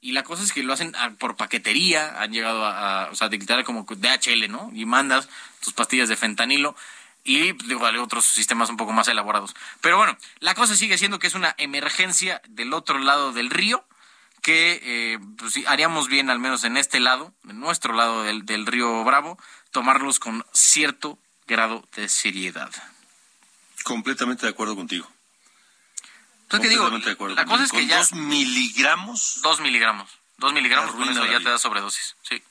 [0.00, 3.14] Y la cosa es que lo hacen ah, por paquetería, han llegado a, a- o
[3.14, 4.70] sea, dictar como DHL, ¿no?
[4.74, 5.28] Y mandas
[5.64, 6.76] tus pastillas de fentanilo
[7.26, 9.54] y digo, hay otros sistemas un poco más elaborados.
[9.80, 13.84] Pero bueno, la cosa sigue siendo que es una emergencia del otro lado del río
[14.42, 18.46] que eh, pues, sí, haríamos bien, al menos en este lado, en nuestro lado del,
[18.46, 19.38] del río Bravo,
[19.72, 22.70] tomarlos con cierto grado de seriedad.
[23.82, 25.10] Completamente de acuerdo contigo.
[26.42, 26.88] Entonces, ¿qué digo?
[26.88, 27.98] De acuerdo La cosa es que Con ya...
[27.98, 29.40] dos miligramos.
[29.42, 30.08] Dos miligramos.
[30.38, 32.42] Dos miligramos, con eso ya te da sobredosis, sí.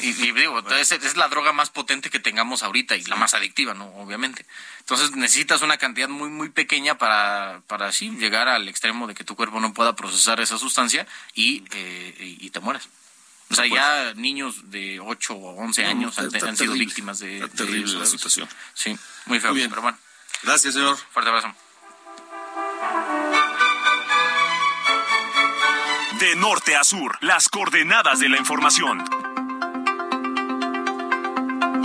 [0.00, 3.34] Y, y digo, es, es la droga más potente que tengamos ahorita y la más
[3.34, 3.86] adictiva, ¿no?
[3.96, 4.46] Obviamente.
[4.78, 9.24] Entonces necesitas una cantidad muy, muy pequeña para, para sí, llegar al extremo de que
[9.24, 12.88] tu cuerpo no pueda procesar esa sustancia y, eh, y, y te mueres.
[13.50, 16.72] O sea, ya niños de 8 o 11 No, años está- han, está han sido
[16.72, 16.84] terrible.
[16.86, 17.36] víctimas de...
[17.38, 18.48] Está terrible de la situación.
[18.74, 19.70] Sí, muy feo, Muy bien.
[19.70, 19.98] pero bueno.
[20.42, 20.96] Gracias, señor.
[21.10, 21.54] Fuerte abrazo.
[26.20, 29.04] De norte a sur, las coordenadas de la información.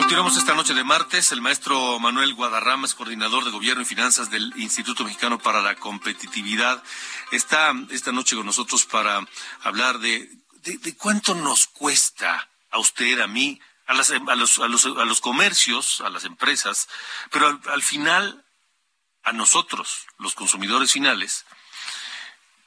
[0.04, 1.32] Continuamos esta noche de martes.
[1.32, 5.76] El maestro Manuel Guadarrama es coordinador de Gobierno y Finanzas del Instituto Mexicano para la
[5.76, 6.84] Competitividad.
[7.32, 9.26] Está esta noche con nosotros para
[9.62, 10.30] hablar de,
[10.62, 15.06] de, cuánto nos cuesta a usted, a mí, a, las, a, los, a, los, a
[15.06, 16.90] los comercios, a las empresas,
[17.32, 18.46] pero al final
[19.24, 21.46] a nosotros, los consumidores finales,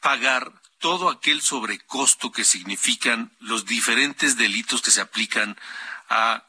[0.00, 5.60] pagar todo aquel sobrecosto que significan los diferentes delitos que se aplican
[6.08, 6.46] a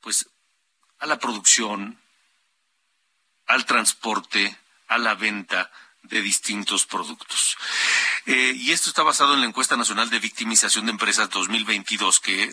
[0.00, 0.28] pues
[0.98, 2.00] a la producción,
[3.46, 4.58] al transporte,
[4.88, 5.70] a la venta
[6.02, 7.56] de distintos productos.
[8.26, 12.52] Eh, y esto está basado en la encuesta nacional de victimización de empresas 2022 que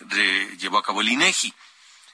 [0.59, 1.53] llevó a cabo el INEGI.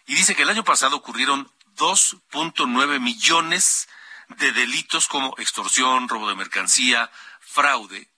[0.08, 3.88] Y dice que el año pasado ocurrieron 2.9 millones
[4.30, 8.10] de delitos como extorsión, robo de mercancía, fraude,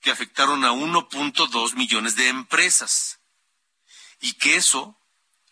[0.00, 3.18] que afectaron a 1.2 millones de empresas.
[4.22, 4.99] y que eso,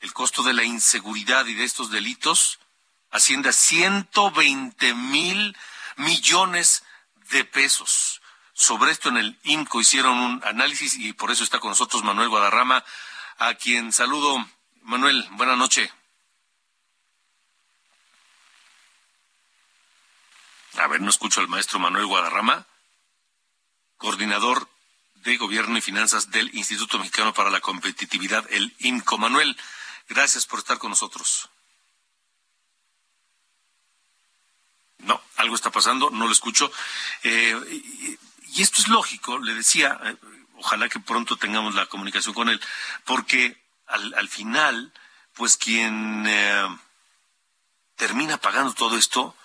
[0.01, 2.59] el costo de la inseguridad y de estos delitos,
[3.11, 5.57] asciende a 120 mil
[5.97, 6.85] millones
[7.31, 8.21] de pesos.
[8.53, 12.29] Sobre esto en el IMCO hicieron un análisis y por eso está con nosotros Manuel
[12.29, 12.85] Guadarrama,
[13.39, 14.45] a quien saludo.
[14.83, 15.93] Manuel, buena noche.
[20.79, 22.67] A ver, no escucho al maestro Manuel Guadarrama,
[23.97, 24.69] coordinador
[25.17, 29.19] de Gobierno y Finanzas del Instituto Mexicano para la Competitividad, el INCO.
[29.19, 29.57] Manuel,
[30.09, 31.49] gracias por estar con nosotros.
[34.99, 36.71] No, algo está pasando, no lo escucho.
[37.23, 38.19] Eh,
[38.53, 40.17] y, esto es lógico, le decía, eh,
[40.57, 42.61] ojalá que pronto tengamos la comunicación con él,
[43.05, 44.93] porque al, final,
[45.35, 46.79] pues quien eh,
[47.97, 49.37] termina pagando todo esto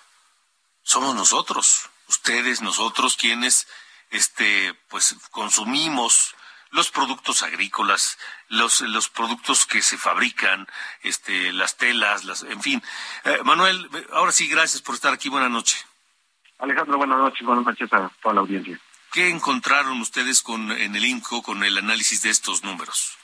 [0.82, 3.66] somos nosotros, ustedes, nosotros, quienes
[4.10, 6.34] este, pues consumimos
[6.74, 8.18] los productos agrícolas,
[8.48, 10.66] los, los productos que se fabrican,
[11.02, 12.82] este, las telas, las, en fin.
[13.24, 15.28] Eh, Manuel, ahora sí, gracias por estar aquí.
[15.28, 15.86] Buenas noches.
[16.58, 17.46] Alejandro, buenas noches.
[17.46, 18.78] Buenas noches a toda la audiencia.
[19.12, 23.16] ¿Qué encontraron ustedes con, en el INCO con el análisis de estos números?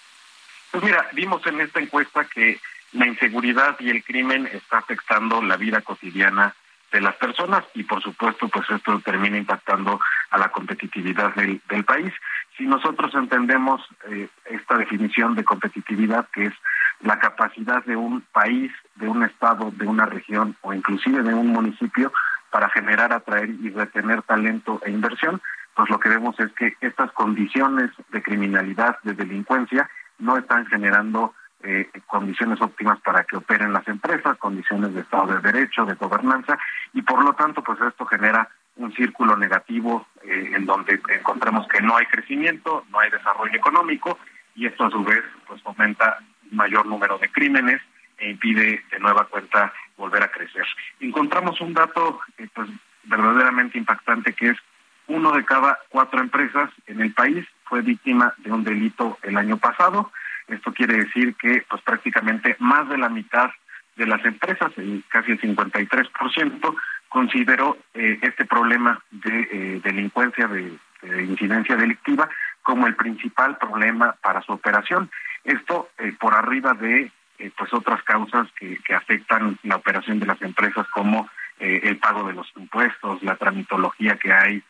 [0.71, 2.61] Pues mira, vimos en esta encuesta que
[2.93, 6.55] la inseguridad y el crimen está afectando la vida cotidiana
[6.93, 11.85] de las personas y por supuesto pues esto termina impactando a la competitividad del, del
[11.85, 12.13] país.
[12.61, 13.81] Si nosotros entendemos
[14.11, 16.53] eh, esta definición de competitividad que es
[17.01, 21.47] la capacidad de un país, de un estado, de una región o inclusive de un
[21.47, 22.13] municipio
[22.51, 25.41] para generar, atraer y retener talento e inversión,
[25.75, 29.89] pues lo que vemos es que estas condiciones de criminalidad, de delincuencia,
[30.19, 31.33] no están generando
[31.63, 36.59] eh, condiciones óptimas para que operen las empresas, condiciones de Estado de Derecho, de gobernanza,
[36.93, 38.51] y por lo tanto, pues esto genera
[38.81, 44.19] un círculo negativo eh, en donde encontramos que no hay crecimiento, no hay desarrollo económico,
[44.55, 46.19] y esto a su vez pues fomenta
[46.51, 47.81] un mayor número de crímenes
[48.19, 50.67] e impide de nueva cuenta volver a crecer.
[51.01, 52.69] Encontramos un dato eh, pues
[53.05, 54.59] verdaderamente impactante que es
[55.07, 59.57] uno de cada cuatro empresas en el país fue víctima de un delito el año
[59.57, 60.13] pasado
[60.51, 63.51] esto quiere decir que pues prácticamente más de la mitad
[63.97, 64.73] de las empresas,
[65.09, 66.77] casi el 53%,
[67.11, 72.29] consideró eh, este problema de eh, delincuencia, de, incidencia delictiva,
[72.63, 75.11] como el principal problema para su operación.
[75.45, 77.13] Esto eh, por arriba de
[77.57, 81.27] pues otras causas que, que, afectan la operación de las empresas, como
[81.59, 84.63] el pago de los impuestos, la tramitología que hay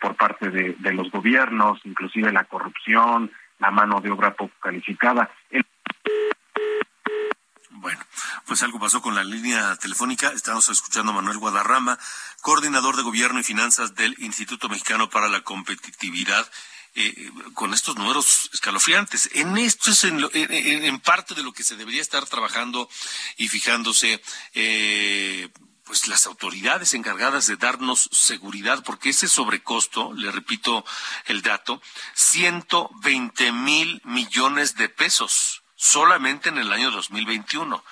[0.00, 5.28] por parte de, de los gobiernos, inclusive la corrupción, la mano de obra poco calificada.
[7.70, 8.00] Bueno,
[8.46, 10.28] pues algo pasó con la línea telefónica.
[10.28, 11.98] Estamos escuchando a Manuel Guadarrama,
[12.40, 16.50] coordinador de Gobierno y Finanzas del Instituto Mexicano para la Competitividad.
[16.96, 19.28] Eh, con estos números escalofriantes.
[19.32, 22.88] En esto es en, parte de lo que se debería estar trabajando
[23.36, 24.22] y fijándose
[24.54, 25.48] eh,
[25.82, 30.84] pues las autoridades encargadas de darnos seguridad, porque ese sobrecosto, le repito
[31.26, 31.82] el dato,
[32.14, 37.84] 120 mil millones de pesos solamente en el año 2021.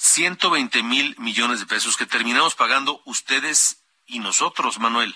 [0.00, 5.14] 120 mil millones de pesos que terminamos pagando ustedes y nosotros, Manuel.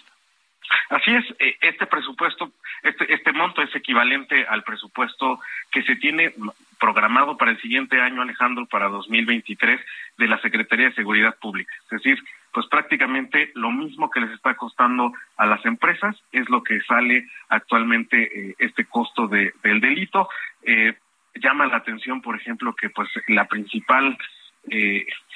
[0.90, 5.40] Así es, eh, este presupuesto, este, este monto es equivalente al presupuesto
[5.72, 6.34] que se tiene
[6.78, 9.80] programado para el siguiente año, Alejandro, para 2023
[10.18, 11.72] de la Secretaría de Seguridad Pública.
[11.84, 12.22] Es decir,
[12.52, 17.26] pues prácticamente lo mismo que les está costando a las empresas es lo que sale
[17.48, 20.28] actualmente eh, este costo de, del delito.
[20.62, 20.94] Eh,
[21.36, 24.18] llama la atención, por ejemplo, que pues la principal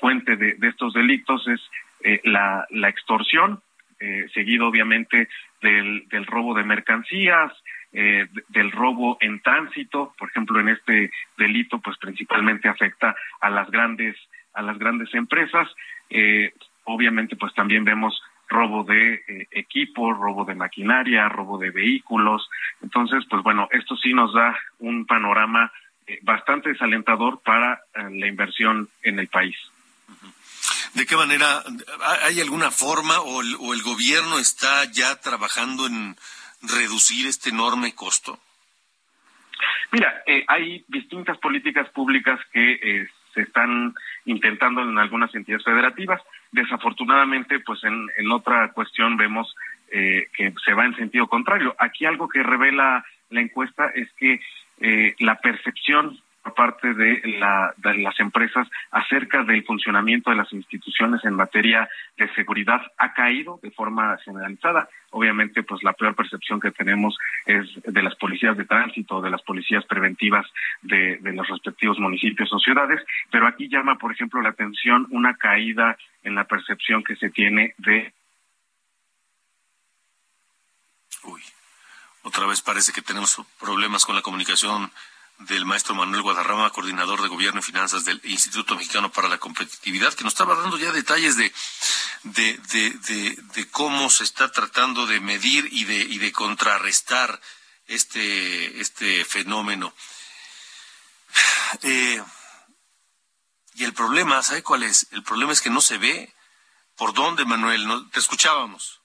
[0.00, 1.60] fuente de, de, estos delitos es
[2.24, 3.62] la, la extorsión,
[4.00, 5.28] eh, seguido obviamente
[5.60, 7.52] del, del robo de mercancías,
[7.92, 13.68] eh, del robo en tránsito, por ejemplo, en este delito, pues principalmente afecta a las
[13.70, 14.14] grandes
[14.54, 15.68] a las grandes empresas.
[16.10, 16.52] Eh,
[16.84, 19.20] obviamente, pues también vemos robo de
[19.50, 22.48] equipo, robo de maquinaria, robo de vehículos.
[22.80, 25.72] Entonces, pues bueno, esto sí nos da un panorama
[26.22, 29.56] bastante desalentador para la inversión en el país.
[30.94, 31.62] ¿De qué manera?
[32.22, 36.16] ¿Hay alguna forma o el, gobierno está ya trabajando en
[36.62, 38.38] reducir este enorme costo?
[39.92, 43.94] Mira, eh, hay distintas políticas públicas que eh, se están
[44.24, 46.20] intentando en algunas entidades federativas.
[46.52, 49.54] Desafortunadamente, pues en, en otra cuestión vemos
[49.90, 51.74] eh, que se va en sentido contrario.
[51.78, 54.40] Aquí algo que revela la encuesta es que
[55.18, 56.18] la percepción
[56.54, 62.80] parte de, la, las empresas acerca del funcionamiento de las instituciones en materia de seguridad
[62.96, 64.88] ha caído de forma generalizada.
[65.10, 67.16] Obviamente, pues la peor percepción que tenemos
[67.46, 70.46] es de las policías de tránsito, de las policías preventivas
[70.82, 75.34] de, de los respectivos municipios o ciudades, pero aquí llama, por ejemplo, la atención una
[75.34, 78.12] caída en la percepción que se tiene de
[81.24, 81.42] Uy,
[82.22, 84.92] otra vez parece que tenemos problemas con la comunicación
[85.38, 90.12] del maestro Manuel Guadarrama, coordinador de Gobierno y Finanzas del Instituto Mexicano para la Competitividad,
[90.14, 91.52] que nos estaba dando ya detalles de,
[92.24, 97.40] de, de, de, cómo se está tratando de medir y de, y de contrarrestar
[97.86, 99.94] este, este fenómeno.
[101.82, 102.22] Eh,
[103.74, 105.06] y el problema, ¿sabe cuál es?
[105.12, 106.34] El problema es que no se ve.
[106.96, 107.86] ¿Por dónde, Manuel?
[107.86, 108.98] No, te escuchábamos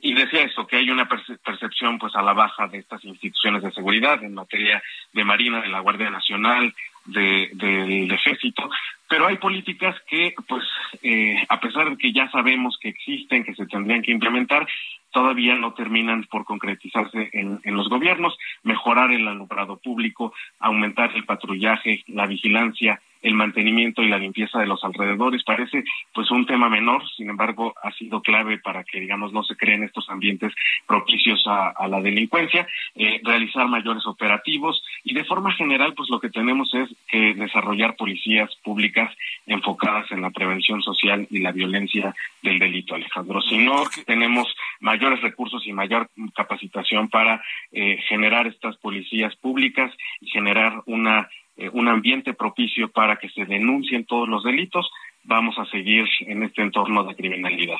[0.00, 3.72] y decía eso, que hay una percepción pues a la baja de estas instituciones de
[3.72, 4.82] seguridad en materia
[5.12, 6.74] de Marina, de la Guardia Nacional,
[7.04, 8.70] de, del Ejército,
[9.08, 10.64] pero hay políticas que pues
[11.02, 14.66] eh, a pesar de que ya sabemos que existen, que se tendrían que implementar,
[15.10, 21.24] todavía no terminan por concretizarse en, en los gobiernos, mejorar el alumbrado público, aumentar el
[21.24, 25.42] patrullaje, la vigilancia, el mantenimiento y la limpieza de los alrededores.
[25.44, 29.56] Parece pues un tema menor, sin embargo ha sido clave para que digamos no se
[29.56, 30.52] creen estos ambientes
[30.86, 36.30] propicios a, la delincuencia, eh, realizar mayores operativos y de forma general pues lo que
[36.30, 39.14] tenemos es que desarrollar policías públicas
[39.46, 43.40] enfocadas en la prevención social y la violencia del delito, Alejandro.
[43.42, 47.42] Si no tenemos mayores recursos y mayor capacitación para
[47.72, 53.44] eh, generar estas policías públicas y generar una eh, un ambiente propicio para que se
[53.44, 54.90] denuncien todos los delitos,
[55.24, 57.76] vamos a seguir en este entorno de criminalidad.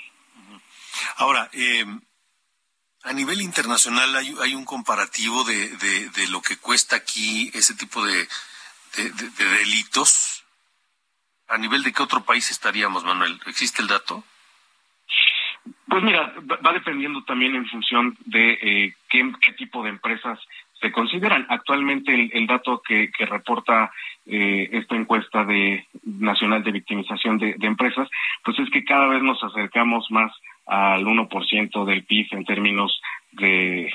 [1.17, 1.85] Ahora, eh,
[3.05, 8.05] a nivel internacional hay, hay un comparativo de, de, lo que cuesta aquí ese tipo
[8.05, 8.29] de,
[8.97, 10.45] de, delitos.
[11.49, 13.41] ¿A nivel de qué otro país estaríamos, Manuel?
[13.47, 14.25] ¿Existe el dato?
[15.87, 16.33] Pues mira,
[16.65, 20.39] va dependiendo también en función de eh, qué, qué tipo de empresas
[20.83, 21.47] se consideran.
[21.49, 23.93] Actualmente el, dato que, reporta
[24.27, 28.09] eh, esta encuesta de nacional de victimización de, empresas,
[28.45, 30.33] pues es que cada vez nos acercamos más
[30.67, 33.01] al 1% del PIB en términos
[33.33, 33.93] de,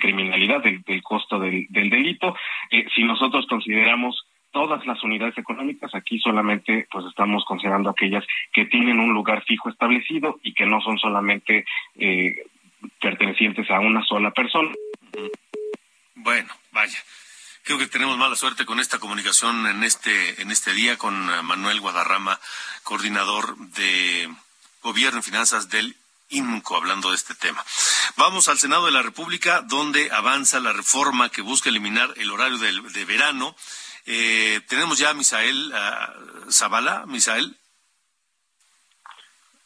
[0.00, 2.36] criminalidad, del, costo del, delito.
[2.70, 8.64] Eh, si nosotros consideramos todas las unidades económicas, aquí solamente pues estamos considerando aquellas que
[8.66, 11.64] tienen un lugar fijo establecido y que no son solamente
[11.96, 12.36] eh,
[13.00, 14.70] pertenecientes a una sola persona.
[16.20, 16.98] Bueno, vaya.
[17.62, 21.42] Creo que tenemos mala suerte con esta comunicación en este, en este día con eh,
[21.42, 22.40] Manuel Guadarrama,
[22.82, 24.28] coordinador de
[24.82, 25.96] Gobierno y Finanzas del
[26.30, 27.64] INCO, hablando de este tema.
[28.16, 32.58] Vamos al Senado de la República, donde avanza la reforma que busca eliminar el horario
[32.58, 33.54] de, verano.
[34.06, 37.06] Eh, tenemos ya a Misael uh, Zavala.
[37.06, 37.56] Misael.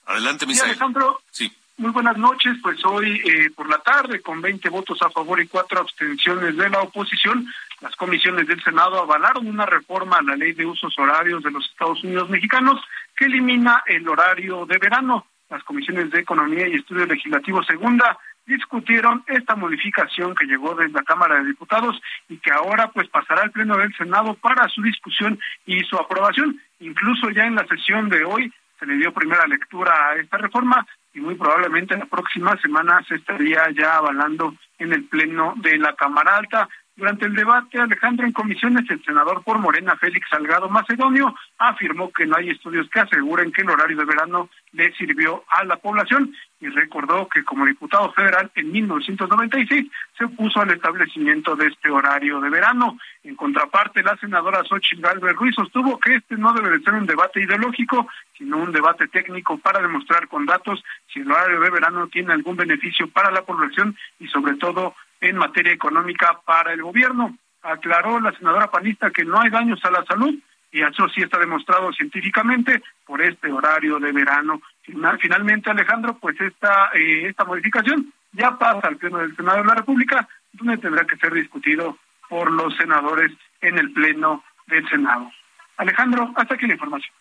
[0.05, 0.69] Adelante, Misael.
[0.69, 1.23] Sí, Alejandro.
[1.31, 1.57] Sí.
[1.83, 5.49] Muy buenas noches, pues hoy eh, por la tarde, con 20 votos a favor y
[5.49, 7.45] cuatro abstenciones de la oposición,
[7.81, 11.69] las comisiones del Senado avalaron una reforma a la ley de usos horarios de los
[11.69, 12.81] Estados Unidos mexicanos
[13.17, 15.27] que elimina el horario de verano.
[15.51, 18.17] Las comisiones de Economía y Estudios Legislativos Segunda
[18.47, 23.43] discutieron esta modificación que llegó desde la Cámara de Diputados y que ahora pues pasará
[23.43, 26.61] al Pleno del Senado para su discusión y su aprobación.
[26.79, 30.87] Incluso ya en la sesión de hoy se le dio primera lectura a esta reforma,
[31.15, 35.95] y muy probablemente la próxima semana se estaría ya avalando en el Pleno de la
[35.95, 36.69] Cámara Alta.
[37.03, 42.27] Durante el debate, Alejandro, en comisiones, el senador por Morena, Félix Salgado Macedonio, afirmó que
[42.27, 46.33] no hay estudios que aseguren que el horario de verano le sirvió a la población
[46.61, 52.41] y recordó que como diputado federal en 1996 se opuso al establecimiento de este horario
[52.41, 52.97] de verano.
[53.25, 57.07] En contraparte, la senadora Xochitl Galvez Ruiz sostuvo que este no debe de ser un
[57.07, 58.07] debate ideológico,
[58.39, 60.81] sino un debate técnico para demostrar con datos
[61.13, 65.37] si el horario de verano tiene algún beneficio para la población y sobre todo en
[65.37, 67.39] materia económica para el gobierno.
[67.63, 70.35] Aclaró la senadora panista que no hay daños a la salud
[70.73, 74.61] y eso sí está demostrado científicamente por este horario de verano.
[74.83, 79.75] Finalmente, Alejandro, pues esta, eh, esta modificación ya pasa al Pleno del Senado de la
[79.75, 81.99] República, donde tendrá que ser discutido
[82.29, 85.31] por los senadores en el Pleno del Senado.
[85.77, 87.15] Alejandro, hasta aquí la información.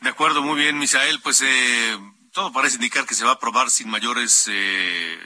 [0.00, 1.20] De acuerdo, muy bien, Misael.
[1.22, 1.98] Pues eh,
[2.32, 5.18] todo parece indicar que se va a aprobar sin mayores eh,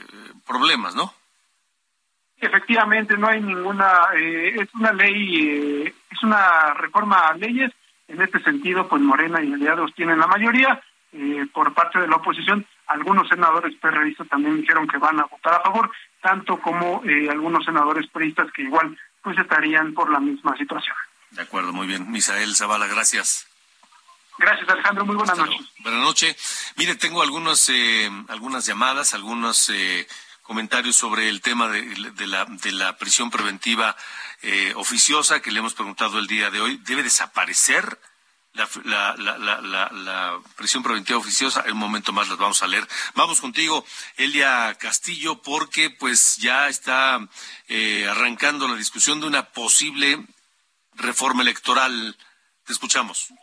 [0.45, 1.13] problemas, ¿no?
[2.39, 7.71] Efectivamente, no hay ninguna, eh, es una ley, eh, es una reforma a leyes.
[8.07, 10.81] En este sentido, pues Morena y aliados tienen la mayoría.
[11.13, 15.53] Eh, por parte de la oposición, algunos senadores perreístas también dijeron que van a votar
[15.53, 15.89] a favor,
[16.21, 20.95] tanto como algunos senadores peristas que igual pues estarían por la misma situación.
[21.31, 22.11] De acuerdo, muy bien.
[22.11, 23.47] Misael Zavala, gracias.
[24.37, 25.05] Gracias, Alejandro.
[25.05, 25.61] Muy buenas noches.
[25.79, 26.73] Buenas noches.
[26.77, 30.07] Mire, tengo algunos, eh, algunas llamadas, algunos eh,
[30.45, 33.97] comentarios sobre el tema de, la, de la prisión preventiva
[34.43, 36.77] eh, oficiosa que le hemos preguntado el día de hoy.
[36.85, 37.99] ¿Debe desaparecer?
[38.53, 38.69] La
[40.55, 42.87] prisión preventiva oficiosa, en un momento más las vamos a leer.
[43.15, 43.85] Vamos contigo,
[44.15, 47.27] Elia Castillo, porque pues ya está
[47.67, 50.25] eh, arrancando la discusión de una posible
[50.93, 52.15] reforma electoral.
[52.65, 53.33] Te escuchamos.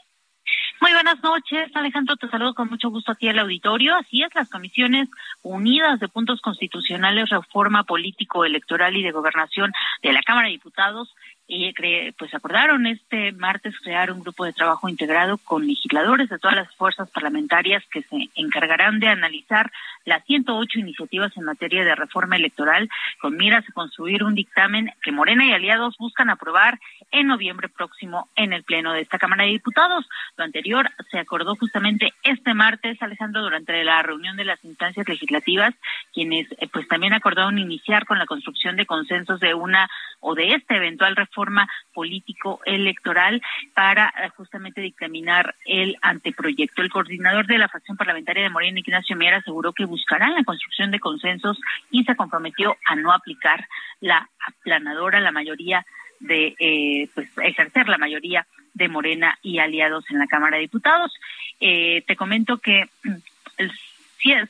[0.82, 2.16] Muy buenas noches, Alejandro.
[2.16, 3.94] Te saludo con mucho gusto a ti al auditorio.
[3.94, 5.08] Así es, las comisiones
[5.40, 9.72] unidas de puntos constitucionales, reforma político, electoral y de gobernación
[10.02, 11.14] de la Cámara de Diputados
[11.54, 11.72] y
[12.16, 16.74] pues acordaron este martes crear un grupo de trabajo integrado con legisladores de todas las
[16.76, 19.70] fuerzas parlamentarias que se encargarán de analizar
[20.06, 22.88] las 108 iniciativas en materia de reforma electoral
[23.20, 26.80] con miras a construir un dictamen que Morena y aliados buscan aprobar
[27.10, 30.08] en noviembre próximo en el pleno de esta Cámara de Diputados.
[30.38, 30.71] Lo anterior
[31.10, 35.74] se acordó justamente este martes, Alejandro, durante la reunión de las instancias legislativas,
[36.12, 39.88] quienes eh, pues también acordaron iniciar con la construcción de consensos de una
[40.20, 43.42] o de esta eventual reforma político electoral
[43.74, 46.82] para eh, justamente dictaminar el anteproyecto.
[46.82, 50.90] El coordinador de la fracción parlamentaria de Morena, Ignacio Miera, aseguró que buscarán la construcción
[50.90, 51.58] de consensos
[51.90, 53.66] y se comprometió a no aplicar
[54.00, 55.84] la aplanadora, la mayoría
[56.22, 61.12] de eh, pues ejercer la mayoría de Morena y aliados en la Cámara de Diputados.
[61.60, 63.14] Eh, te comento que mm,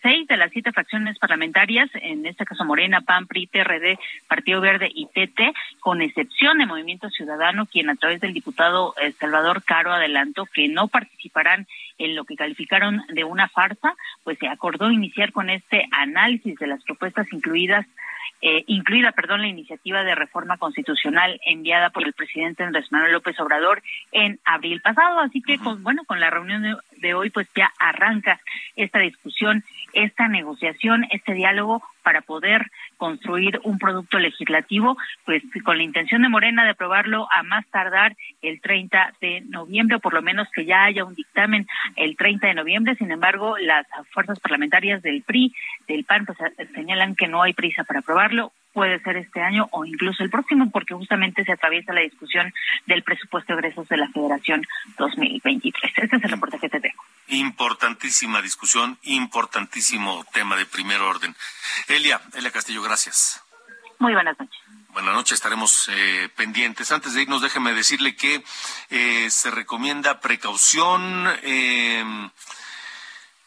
[0.03, 3.99] seis de las siete fracciones parlamentarias, en este caso Morena, PAN, PRI, PRD,
[4.29, 9.13] Partido Verde y PT, con excepción de Movimiento Ciudadano, quien a través del diputado eh,
[9.19, 11.67] Salvador Caro adelantó que no participarán
[11.99, 13.95] en lo que calificaron de una farsa,
[14.25, 17.87] pues se acordó iniciar con este análisis de las propuestas incluidas
[18.41, 23.39] eh, incluida, perdón, la iniciativa de reforma constitucional enviada por el presidente Andrés Manuel López
[23.41, 25.21] Obrador en abril pasado.
[25.21, 28.41] Así que, con, bueno, con la reunión de, de hoy, pues ya arranca
[28.77, 35.85] esta discusión, esta negociación, este diálogo para poder construir un producto legislativo, pues con la
[35.85, 40.23] intención de Morena de aprobarlo a más tardar el 30 de noviembre, o por lo
[40.23, 42.97] menos que ya haya un dictamen el 30 de noviembre.
[42.97, 45.55] Sin embargo, las fuerzas parlamentarias del PRI,
[45.87, 46.39] del PAN, pues
[46.75, 50.71] señalan que no hay prisa para aprobarlo puede ser este año o incluso el próximo,
[50.71, 52.53] porque justamente se atraviesa la discusión
[52.87, 54.63] del presupuesto de egresos de la Federación
[54.99, 55.93] 2023.
[55.97, 57.03] Ese es el reporte que te tengo.
[57.29, 61.35] Importantísima discusión, importantísimo tema de primer orden.
[61.93, 63.43] Elia, Elia Castillo, gracias.
[63.99, 64.59] Muy buenas noches.
[64.89, 66.91] Buenas noches, estaremos eh, pendientes.
[66.91, 68.43] Antes de irnos, déjeme decirle que
[68.89, 71.29] eh, se recomienda precaución.
[71.43, 72.31] Eh,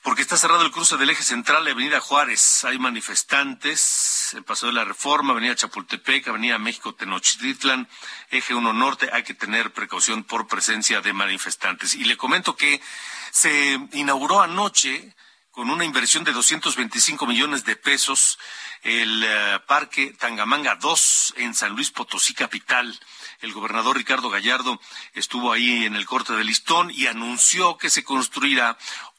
[0.03, 2.63] porque está cerrado el cruce del eje central de Avenida Juárez.
[2.65, 7.87] Hay manifestantes en Paso de la Reforma, Avenida Chapultepec, Avenida México Tenochtitlan,
[8.29, 9.09] eje 1 Norte.
[9.11, 11.95] Hay que tener precaución por presencia de manifestantes.
[11.95, 12.79] Y le comento que
[13.31, 15.15] se inauguró anoche
[15.55, 18.37] con una inversión de 225 millones de pesos
[18.83, 22.99] el uh, Parque Tangamanga 2 en San Luis Potosí Capital.
[23.39, 24.81] El gobernador Ricardo Gallardo
[25.13, 28.77] estuvo ahí en el corte de listón y anunció que se construirá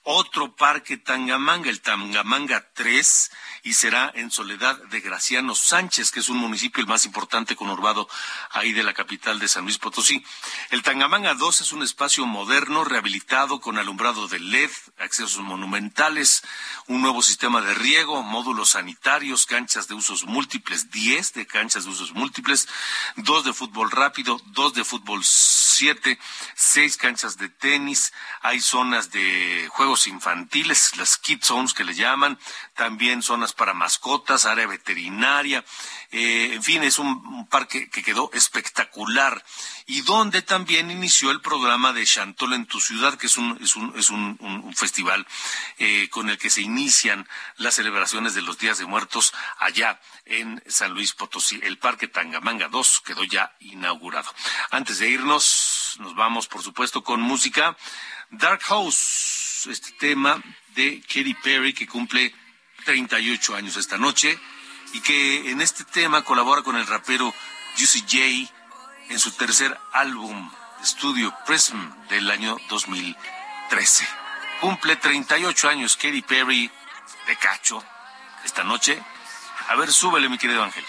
[0.09, 3.30] otro parque Tangamanga, el Tangamanga 3,
[3.64, 8.09] y será en Soledad de Graciano Sánchez, que es un municipio el más importante conurbado
[8.52, 10.24] ahí de la capital de San Luis Potosí.
[10.70, 16.44] El Tangamanga 2 es un espacio moderno, rehabilitado con alumbrado de LED, accesos monumentales,
[16.86, 21.90] un nuevo sistema de riego, módulos sanitarios, canchas de usos múltiples, 10 de canchas de
[21.90, 22.68] usos múltiples,
[23.16, 26.16] dos de fútbol rápido, dos de fútbol 7,
[26.54, 32.38] seis canchas de tenis, hay zonas de juegos infantiles, las kid zones que le llaman,
[32.74, 35.64] también zonas para mascotas, área veterinaria,
[36.11, 39.42] eh, en fin, es un, parque que quedó espectacular
[39.86, 43.76] y donde también inició el programa de Chantol en tu ciudad, que es un, es
[43.76, 45.26] un, es un, un festival
[45.78, 50.62] eh, con el que se inician las celebraciones de los días de muertos allá en
[50.66, 51.61] San Luis Potosí.
[51.62, 54.32] El Parque Tangamanga 2 quedó ya inaugurado.
[54.70, 57.76] Antes de irnos, nos vamos, por supuesto, con música.
[58.30, 60.42] Dark House, este tema
[60.74, 62.34] de Katy Perry que cumple
[62.84, 64.38] 38 años esta noche
[64.92, 67.32] y que en este tema colabora con el rapero
[67.76, 68.52] Juicy J
[69.08, 71.76] en su tercer álbum de estudio Prism
[72.08, 74.06] del año 2013.
[74.60, 76.70] Cumple 38 años Katy Perry
[77.26, 77.82] de cacho
[78.44, 79.02] esta noche.
[79.68, 80.84] A ver, súbele mi querido Ángel.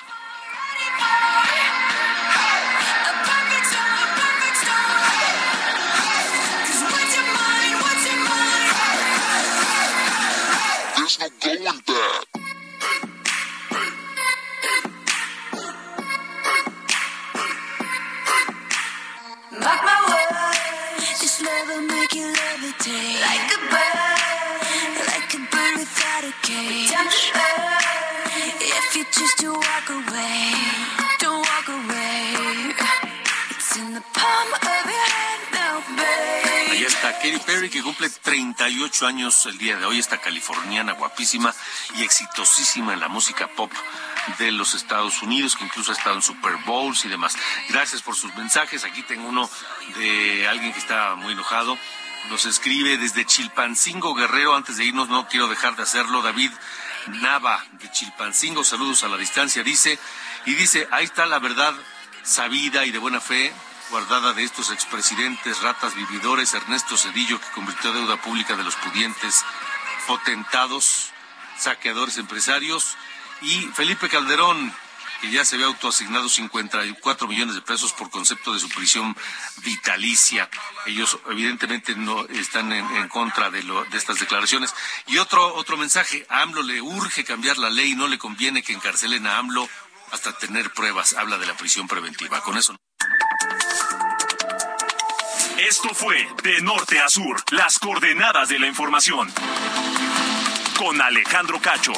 [11.19, 12.25] There's no going back.
[19.51, 25.79] Mark my words, this love will make you levitate like a bird, like a bird
[25.79, 26.91] without a cage.
[26.91, 30.53] Down to earth, if you choose to walk away,
[31.19, 32.75] don't walk away.
[33.51, 35.26] It's in the palm of your hand.
[36.69, 41.53] Ahí está Katy Perry que cumple 38 años el día de hoy, esta californiana guapísima
[41.95, 43.71] y exitosísima en la música pop
[44.37, 47.37] de los Estados Unidos, que incluso ha estado en Super Bowls y demás.
[47.69, 48.83] Gracias por sus mensajes.
[48.83, 49.49] Aquí tengo uno
[49.95, 51.77] de alguien que está muy enojado.
[52.29, 54.55] Nos escribe desde Chilpancingo Guerrero.
[54.55, 56.21] Antes de irnos, no quiero dejar de hacerlo.
[56.21, 56.51] David
[57.07, 59.97] Nava de Chilpancingo, saludos a la distancia, dice.
[60.45, 61.73] Y dice, ahí está la verdad
[62.23, 63.53] sabida y de buena fe
[63.89, 69.43] guardada de estos expresidentes, ratas vividores, Ernesto Cedillo, que convirtió deuda pública de los pudientes
[70.05, 71.11] potentados,
[71.57, 72.97] saqueadores empresarios,
[73.41, 74.73] y Felipe Calderón,
[75.21, 79.15] que ya se había autoasignado 54 millones de pesos por concepto de su prisión
[79.63, 80.49] vitalicia.
[80.85, 84.73] Ellos evidentemente no están en, contra de, lo, de estas declaraciones.
[85.07, 88.73] Y otro, otro mensaje, a AMLO le urge cambiar la ley, no le conviene que
[88.73, 89.67] encarcelen a AMLO
[90.11, 91.13] hasta tener pruebas.
[91.13, 92.41] Habla de la prisión preventiva.
[92.41, 92.75] Con eso.
[95.67, 99.27] Esto fue De Norte a Sur, las coordenadas de la información.
[100.77, 101.91] Con Alejandro Cacho.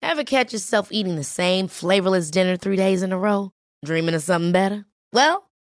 [0.00, 3.50] Ever catch yourself eating the same flavorless dinner three days in a row?
[3.84, 4.86] Dreaming of something better?
[5.12, 5.43] Well,